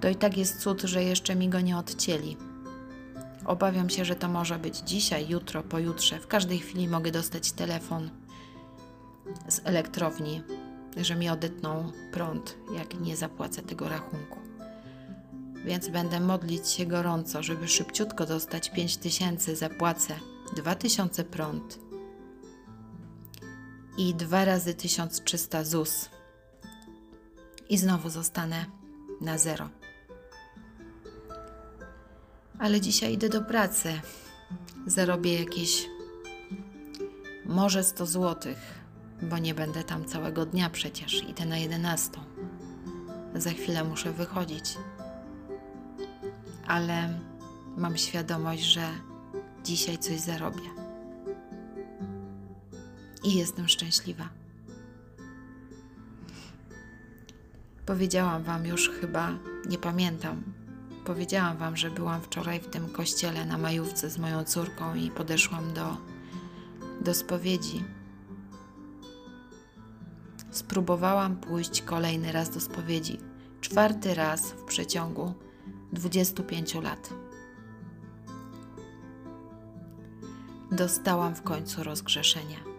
[0.00, 2.36] To i tak jest cud, że jeszcze mi go nie odcięli.
[3.44, 6.20] Obawiam się, że to może być dzisiaj, jutro, pojutrze.
[6.20, 8.10] W każdej chwili mogę dostać telefon
[9.48, 10.42] z elektrowni,
[10.96, 14.38] że mi odetną prąd, jak nie zapłacę tego rachunku.
[15.64, 20.14] Więc będę modlić się gorąco, żeby szybciutko dostać 5 tysięcy, zapłacę
[20.56, 21.85] 2000 prąd
[23.96, 26.10] i dwa razy 1300 ZUS.
[27.68, 28.66] I znowu zostanę
[29.20, 29.68] na zero.
[32.58, 34.00] Ale dzisiaj idę do pracy.
[34.86, 35.86] Zarobię jakieś
[37.44, 38.58] może 100 złotych,
[39.22, 41.22] bo nie będę tam całego dnia przecież.
[41.28, 42.10] Idę na 11.
[43.34, 44.78] Za chwilę muszę wychodzić.
[46.66, 47.18] Ale
[47.76, 48.88] mam świadomość, że
[49.64, 50.85] dzisiaj coś zarobię.
[53.26, 54.28] I jestem szczęśliwa.
[57.86, 59.38] Powiedziałam Wam już chyba,
[59.68, 60.42] nie pamiętam.
[61.04, 65.74] Powiedziałam Wam, że byłam wczoraj w tym kościele na majówce z moją córką i podeszłam
[65.74, 65.96] do
[67.00, 67.84] do spowiedzi.
[70.50, 73.18] Spróbowałam pójść kolejny raz do spowiedzi.
[73.60, 75.34] Czwarty raz w przeciągu
[75.92, 77.10] 25 lat.
[80.72, 82.75] Dostałam w końcu rozgrzeszenia.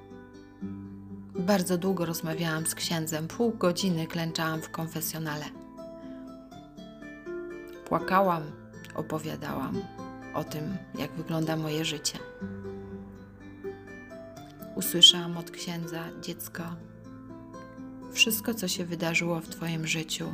[1.40, 5.46] Bardzo długo rozmawiałam z księdzem, pół godziny klęczałam w konfesjonale.
[7.86, 8.44] Płakałam,
[8.96, 9.82] opowiadałam
[10.34, 12.20] o tym, jak wygląda moje życie.
[14.76, 16.64] Usłyszałam od księdza, dziecko,
[18.12, 20.26] wszystko, co się wydarzyło w Twoim życiu,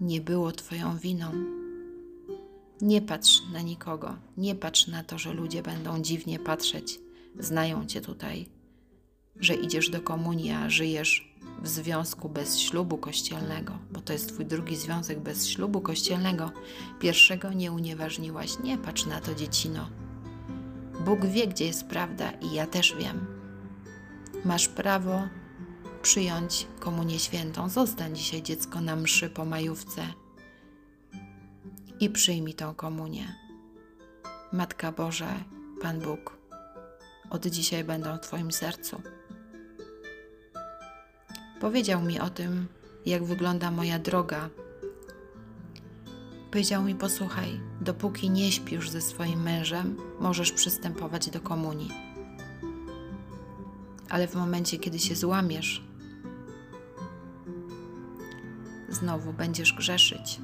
[0.00, 1.32] nie było Twoją winą.
[2.80, 7.00] Nie patrz na nikogo, nie patrz na to, że ludzie będą dziwnie patrzeć,
[7.38, 8.57] znają Cię tutaj,
[9.40, 11.28] że idziesz do komunii, a żyjesz
[11.62, 16.50] w związku bez ślubu kościelnego, bo to jest Twój drugi związek bez ślubu kościelnego.
[17.00, 18.58] Pierwszego nie unieważniłaś.
[18.58, 19.90] Nie patrz na to, dziecino.
[21.04, 23.26] Bóg wie, gdzie jest prawda, i ja też wiem.
[24.44, 25.28] Masz prawo
[26.02, 27.68] przyjąć komunię świętą.
[27.68, 30.02] Zostań dzisiaj dziecko na mszy po majówce
[32.00, 33.34] i przyjmij tą komunię.
[34.52, 35.44] Matka Boża,
[35.82, 36.38] Pan Bóg,
[37.30, 39.02] od dzisiaj będą w Twoim sercu.
[41.60, 42.66] Powiedział mi o tym,
[43.06, 44.50] jak wygląda moja droga.
[46.50, 51.90] Powiedział mi: Posłuchaj, dopóki nie śpisz ze swoim mężem, możesz przystępować do komunii.
[54.08, 55.84] Ale w momencie, kiedy się złamiesz,
[58.88, 60.40] znowu będziesz grzeszyć.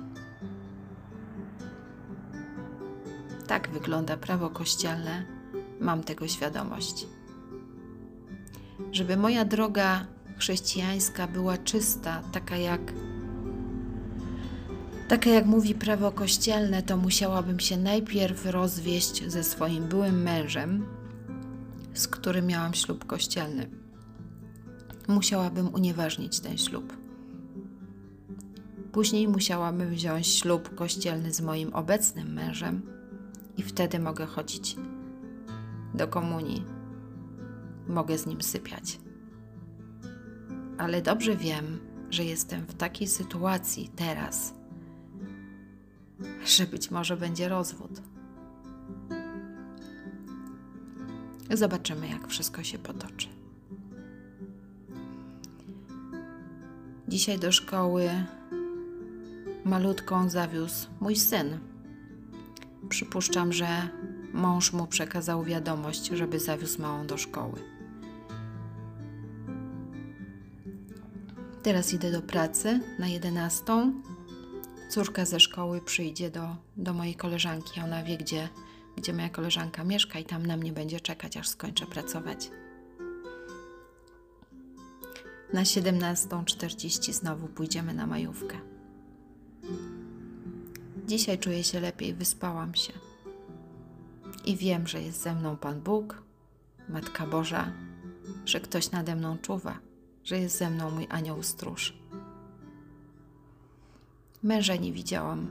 [3.47, 5.25] Tak wygląda prawo kościelne,
[5.81, 7.07] mam tego świadomość.
[8.93, 12.93] Żeby moja droga chrześcijańska była czysta, taka jak
[15.09, 20.87] taka jak mówi prawo kościelne, to musiałabym się najpierw rozwieść ze swoim byłym mężem,
[21.95, 23.71] z którym miałam ślub kościelny.
[25.09, 26.97] Musiałabym unieważnić ten ślub.
[28.93, 32.83] Później musiałabym wziąć ślub kościelny z moim obecnym mężem
[33.57, 34.77] i wtedy mogę chodzić
[35.95, 36.65] do komunii.
[37.89, 38.99] Mogę z nim sypiać
[40.79, 41.81] ale dobrze wiem,
[42.11, 44.55] że jestem w takiej sytuacji teraz,
[46.47, 48.01] że być może będzie rozwód.
[51.51, 53.29] Zobaczymy, jak wszystko się potoczy.
[57.09, 58.11] Dzisiaj do szkoły
[59.65, 61.59] malutką zawiózł mój syn.
[62.89, 63.89] Przypuszczam, że
[64.33, 67.74] mąż mu przekazał wiadomość, żeby zawiózł małą do szkoły.
[71.65, 73.93] Teraz idę do pracy na 11.
[74.89, 77.81] Córka ze szkoły przyjdzie do, do mojej koleżanki.
[77.81, 78.49] Ona wie, gdzie,
[78.97, 82.51] gdzie moja koleżanka mieszka, i tam na mnie będzie czekać, aż skończę pracować.
[85.53, 88.59] Na 17.40 znowu pójdziemy na majówkę.
[91.07, 92.93] Dzisiaj czuję się lepiej, wyspałam się.
[94.45, 96.23] I wiem, że jest ze mną Pan Bóg,
[96.89, 97.73] Matka Boża,
[98.45, 99.94] że ktoś nade mną czuwa
[100.25, 101.95] że jest ze mną mój anioł stróż.
[104.43, 105.47] Męża nie widziałam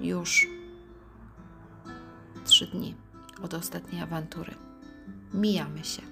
[0.00, 0.48] już
[2.44, 2.94] trzy dni
[3.42, 4.54] od ostatniej awantury.
[5.34, 6.02] Mijamy się.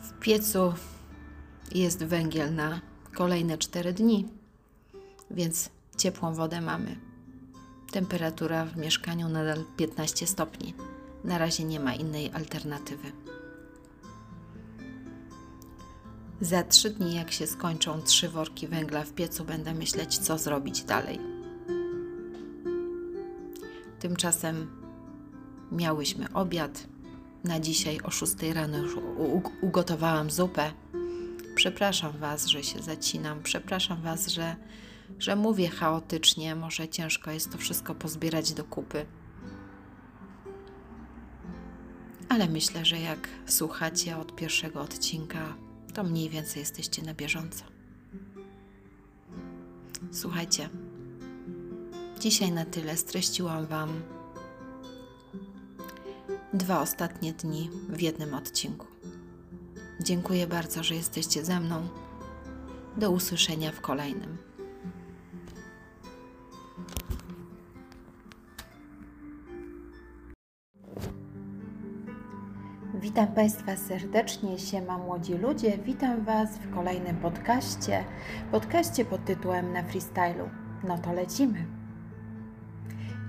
[0.00, 0.74] W piecu
[1.74, 2.80] jest węgiel na
[3.14, 4.28] kolejne cztery dni,
[5.30, 6.96] więc ciepłą wodę mamy.
[7.92, 10.74] Temperatura w mieszkaniu nadal 15 stopni.
[11.24, 13.12] Na razie nie ma innej alternatywy.
[16.40, 20.82] Za trzy dni, jak się skończą trzy worki węgla w piecu, będę myśleć, co zrobić
[20.82, 21.18] dalej.
[24.00, 24.70] Tymczasem
[25.72, 26.86] miałyśmy obiad.
[27.44, 28.96] Na dzisiaj o 6 rano już
[29.60, 30.72] ugotowałam zupę.
[31.54, 33.42] Przepraszam Was, że się zacinam.
[33.42, 34.56] Przepraszam Was, że,
[35.18, 36.54] że mówię chaotycznie.
[36.54, 39.06] Może ciężko jest to wszystko pozbierać do kupy.
[42.28, 45.63] Ale myślę, że jak słuchacie od pierwszego odcinka,
[45.94, 47.64] to mniej więcej jesteście na bieżąco.
[50.12, 50.68] Słuchajcie,
[52.20, 54.02] dzisiaj na tyle streściłam Wam
[56.52, 58.86] dwa ostatnie dni w jednym odcinku.
[60.00, 61.88] Dziękuję bardzo, że jesteście ze mną.
[62.96, 64.38] Do usłyszenia w kolejnym.
[73.04, 75.78] Witam Państwa serdecznie, siema młodzi ludzie.
[75.78, 78.04] Witam Was w kolejnym podcaście,
[78.50, 80.48] podcaście pod tytułem Na freestylu.
[80.84, 81.66] No to lecimy.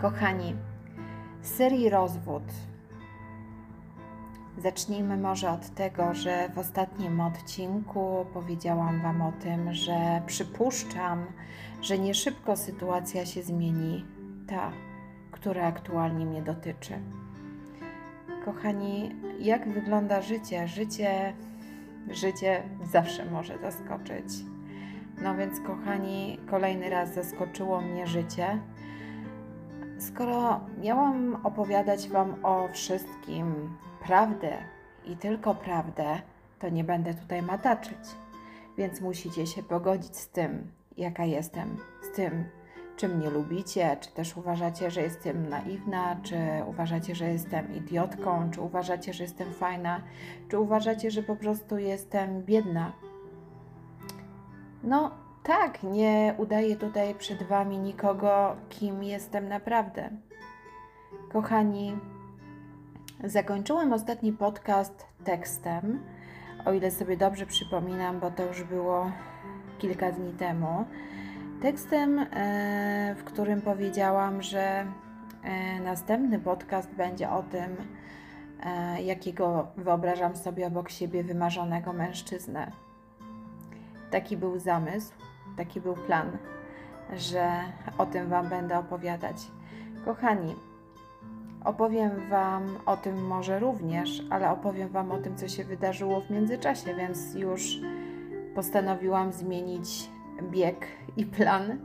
[0.02, 0.56] Kochani,
[1.42, 2.44] serii Rozwód
[4.58, 11.26] Zacznijmy może od tego, że w ostatnim odcinku powiedziałam Wam o tym, że przypuszczam,
[11.82, 14.06] że nie szybko sytuacja się zmieni,
[14.48, 14.72] ta,
[15.32, 17.00] która aktualnie mnie dotyczy.
[18.46, 20.68] Kochani, jak wygląda życie?
[20.68, 21.34] Życie,
[22.10, 24.26] życie zawsze może zaskoczyć.
[25.22, 28.60] No więc, kochani, kolejny raz zaskoczyło mnie życie.
[30.00, 33.70] Skoro miałam opowiadać Wam o wszystkim,
[34.06, 34.58] prawdę
[35.06, 36.20] i tylko prawdę,
[36.60, 38.00] to nie będę tutaj mataczyć.
[38.78, 42.44] Więc musicie się pogodzić z tym, jaka jestem, z tym,
[42.96, 48.62] czy mnie lubicie, czy też uważacie, że jestem naiwna, czy uważacie, że jestem idiotką, czy
[48.62, 50.02] uważacie, że jestem fajna,
[50.50, 52.92] czy uważacie, że po prostu jestem biedna.
[54.84, 55.12] No,
[55.44, 60.10] tak, nie udaję tutaj przed Wami nikogo, kim jestem naprawdę.
[61.32, 61.98] Kochani,
[63.24, 66.00] zakończyłem ostatni podcast tekstem,
[66.66, 69.12] o ile sobie dobrze przypominam, bo to już było
[69.78, 70.86] kilka dni temu.
[71.62, 74.86] Tekstem, e, w którym powiedziałam, że
[75.44, 77.76] e, następny podcast będzie o tym,
[78.64, 82.72] e, jakiego wyobrażam sobie obok siebie wymarzonego mężczyznę.
[84.12, 85.12] Taki był zamysł,
[85.58, 86.38] taki był plan,
[87.14, 87.50] że
[87.98, 89.38] o tym Wam będę opowiadać.
[90.06, 90.56] Kochani,
[91.66, 96.30] opowiem Wam o tym może również, ale opowiem Wam o tym, co się wydarzyło w
[96.30, 97.78] międzyczasie, więc już
[98.56, 100.88] postanowiłam zmienić bieg
[101.18, 101.78] i plan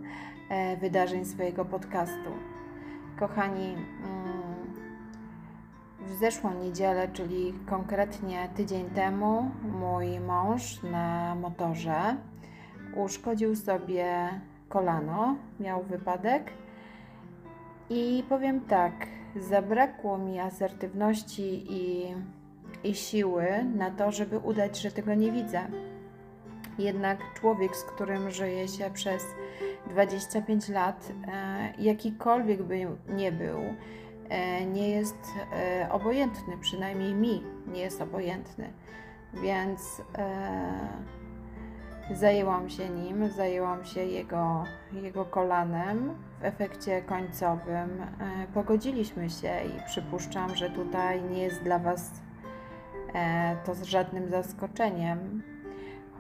[0.49, 2.31] e, wydarzeń swojego podcastu.
[3.19, 4.41] Kochani, mm,
[6.01, 9.51] w zeszłą niedzielę, czyli konkretnie tydzień temu,
[9.81, 12.17] mój mąż na motorze
[12.97, 14.29] uszkodził sobie
[14.69, 16.53] kolano, miał wypadek
[17.91, 18.93] i powiem tak,
[19.37, 22.15] zabrakło mi asertywności i,
[22.85, 23.47] i siły
[23.77, 25.61] na to, żeby udać, że tego nie widzę.
[26.81, 29.27] Jednak człowiek, z którym żyje się przez
[29.87, 33.61] 25 lat, e, jakikolwiek by nie był,
[34.29, 35.19] e, nie jest
[35.53, 38.73] e, obojętny, przynajmniej mi nie jest obojętny.
[39.35, 40.03] Więc
[42.11, 46.15] zajęłam się nim, zajęłam się jego, jego kolanem.
[46.41, 48.07] W efekcie końcowym
[48.55, 52.11] pogodziliśmy się i przypuszczam, że tutaj nie jest dla Was
[53.65, 55.43] to z żadnym zaskoczeniem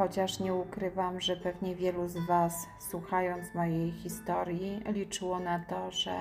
[0.00, 6.16] chociaż nie ukrywam, że pewnie wielu z Was, słuchając mojej historii, liczyło na to, że,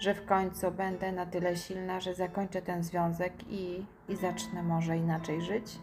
[0.00, 4.96] że w końcu będę na tyle silna, że zakończę ten związek i, i zacznę może
[4.96, 5.78] inaczej żyć.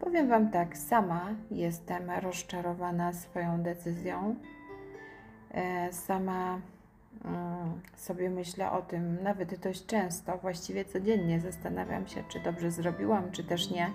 [0.00, 4.36] Powiem Wam tak, sama jestem rozczarowana swoją decyzją.
[5.50, 6.60] E, sama
[7.24, 13.30] mm, sobie myślę o tym nawet dość często, właściwie codziennie zastanawiam się, czy dobrze zrobiłam,
[13.30, 13.90] czy też nie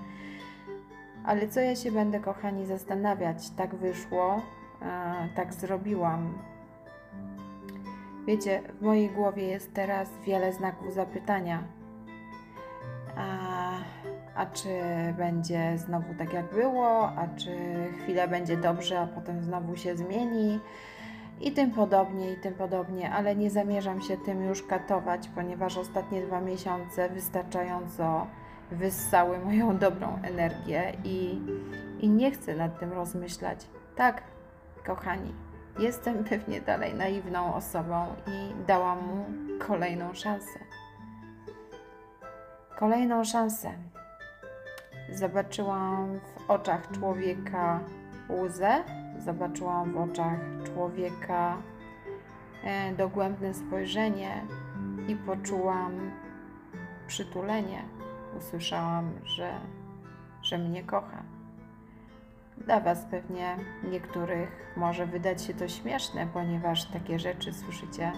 [1.25, 3.49] ale co ja się będę, kochani, zastanawiać?
[3.49, 4.41] Tak wyszło,
[5.35, 6.37] tak zrobiłam.
[8.27, 11.63] Wiecie, w mojej głowie jest teraz wiele znaków zapytania.
[13.17, 13.29] A,
[14.35, 14.69] a czy
[15.17, 17.51] będzie znowu tak jak było, a czy
[18.03, 20.59] chwilę będzie dobrze, a potem znowu się zmieni
[21.41, 26.21] i tym podobnie, i tym podobnie, ale nie zamierzam się tym już katować, ponieważ ostatnie
[26.21, 28.27] dwa miesiące wystarczająco
[28.71, 31.41] wyssały moją dobrą energię i,
[31.99, 33.67] i nie chcę nad tym rozmyślać.
[33.95, 34.23] Tak,
[34.85, 35.33] kochani,
[35.79, 39.25] jestem pewnie dalej naiwną osobą i dałam mu
[39.59, 40.59] kolejną szansę.
[42.79, 43.71] Kolejną szansę.
[45.13, 47.79] Zobaczyłam w oczach człowieka
[48.29, 48.83] łzę,
[49.19, 51.57] zobaczyłam w oczach człowieka
[52.63, 54.41] e, dogłębne spojrzenie
[55.07, 56.11] i poczułam
[57.07, 57.94] przytulenie
[58.37, 59.59] usłyszałam, że,
[60.41, 61.23] że mnie kocha.
[62.57, 63.57] Dla Was pewnie
[63.91, 68.11] niektórych może wydać się to śmieszne, ponieważ takie rzeczy słyszycie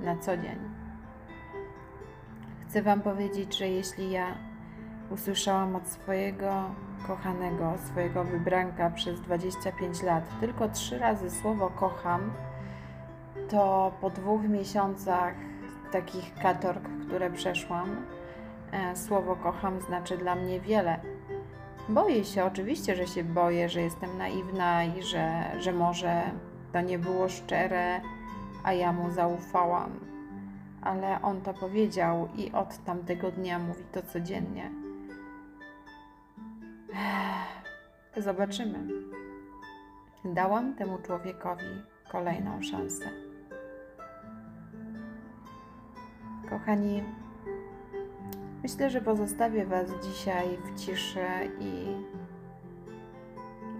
[0.00, 0.58] na co dzień.
[2.68, 4.34] Chcę Wam powiedzieć, że jeśli ja
[5.10, 6.70] usłyszałam od swojego
[7.06, 12.32] kochanego, swojego wybranka przez 25 lat tylko trzy razy słowo kocham,
[13.48, 15.34] to po dwóch miesiącach
[15.92, 18.06] takich katorg, które przeszłam,
[18.94, 21.00] słowo kocham znaczy dla mnie wiele.
[21.88, 26.22] Boję się, oczywiście, że się boję, że jestem naiwna i że, że może
[26.72, 28.00] to nie było szczere,
[28.64, 29.90] a ja mu zaufałam.
[30.82, 34.70] Ale on to powiedział i od tamtego dnia mówi to codziennie.
[38.16, 38.78] Zobaczymy.
[40.24, 41.82] Dałam temu człowiekowi
[42.12, 43.10] kolejną szansę.
[46.50, 47.02] Kochani,
[48.64, 51.26] Myślę, że pozostawię Was dzisiaj w ciszy
[51.60, 51.96] i,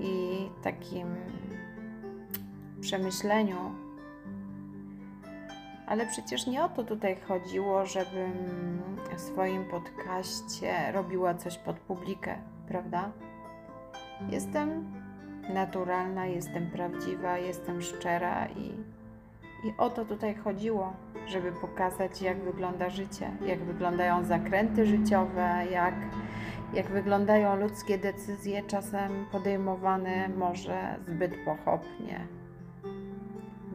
[0.01, 1.07] i takim
[2.81, 3.57] przemyśleniu.
[5.87, 8.33] Ale przecież nie o to tutaj chodziło, żebym
[9.17, 12.39] w swoim podcaście robiła coś pod publikę,
[12.69, 13.13] prawda?
[14.31, 14.93] Jestem
[15.55, 18.73] naturalna, jestem prawdziwa, jestem szczera i,
[19.65, 20.93] i o to tutaj chodziło,
[21.27, 25.95] żeby pokazać, jak wygląda życie, jak wyglądają zakręty życiowe, jak,
[26.75, 32.27] jak wyglądają ludzkie decyzje, czasem podejmowane może zbyt pochopnie.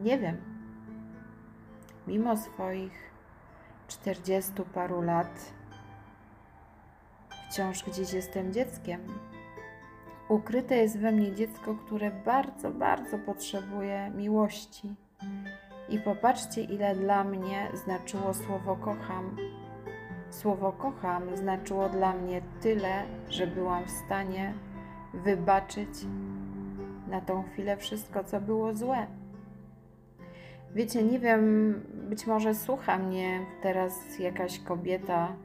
[0.02, 0.36] Nie wiem.
[2.06, 3.10] Mimo swoich
[3.88, 5.52] czterdziestu paru lat,
[7.50, 9.00] wciąż gdzieś jestem dzieckiem.
[10.28, 14.94] Ukryte jest we mnie dziecko, które bardzo, bardzo potrzebuje miłości.
[15.90, 19.36] I popatrzcie, ile dla mnie znaczyło słowo kocham.
[20.30, 24.54] Słowo kocham znaczyło dla mnie tyle, że byłam w stanie
[25.14, 25.88] wybaczyć
[27.08, 29.06] na tą chwilę wszystko, co było złe.
[30.74, 31.74] Wiecie, nie wiem,
[32.08, 35.36] być może słucha mnie teraz jakaś kobieta,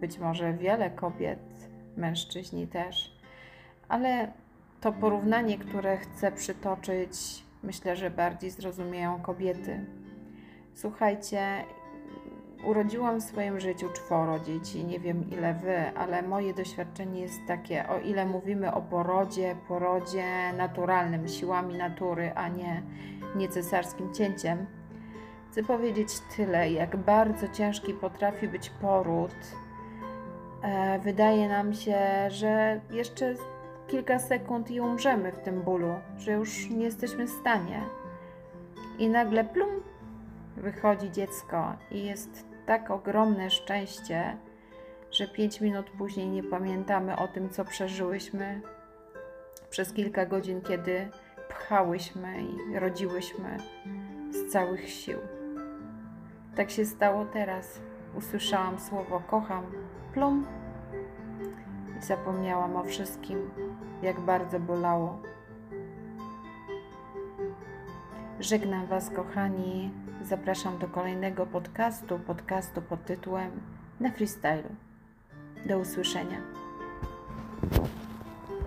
[0.00, 3.18] być może wiele kobiet, mężczyźni też,
[3.88, 4.32] ale
[4.80, 9.86] to porównanie, które chcę przytoczyć, myślę, że bardziej zrozumieją kobiety.
[10.74, 11.64] Słuchajcie,
[12.64, 17.88] urodziłam w swoim życiu czworo dzieci, nie wiem ile wy, ale moje doświadczenie jest takie,
[17.88, 22.82] o ile mówimy o porodzie, porodzie naturalnym, siłami natury, a nie,
[23.36, 24.66] nie cesarskim cięciem,
[25.50, 29.34] chcę powiedzieć tyle, jak bardzo ciężki potrafi być poród.
[30.62, 33.34] E, wydaje nam się, że jeszcze
[33.86, 37.82] kilka sekund i umrzemy w tym bólu, że już nie jesteśmy w stanie.
[38.98, 39.82] I nagle plum,
[40.56, 44.36] wychodzi dziecko i jest tak ogromne szczęście,
[45.10, 48.60] że pięć minut później nie pamiętamy o tym, co przeżyłyśmy
[49.70, 51.08] przez kilka godzin, kiedy
[51.48, 53.56] pchałyśmy i rodziłyśmy
[54.30, 55.18] z całych sił.
[56.56, 57.80] Tak się stało teraz.
[58.18, 59.64] Usłyszałam słowo kocham,
[60.12, 60.46] plum
[61.98, 63.50] i zapomniałam o wszystkim,
[64.04, 65.18] jak bardzo bolało.
[68.40, 69.90] Żegnam Was, kochani.
[70.22, 73.50] Zapraszam do kolejnego podcastu, podcastu pod tytułem
[74.00, 74.68] Na freestylu.
[75.66, 76.40] Do usłyszenia.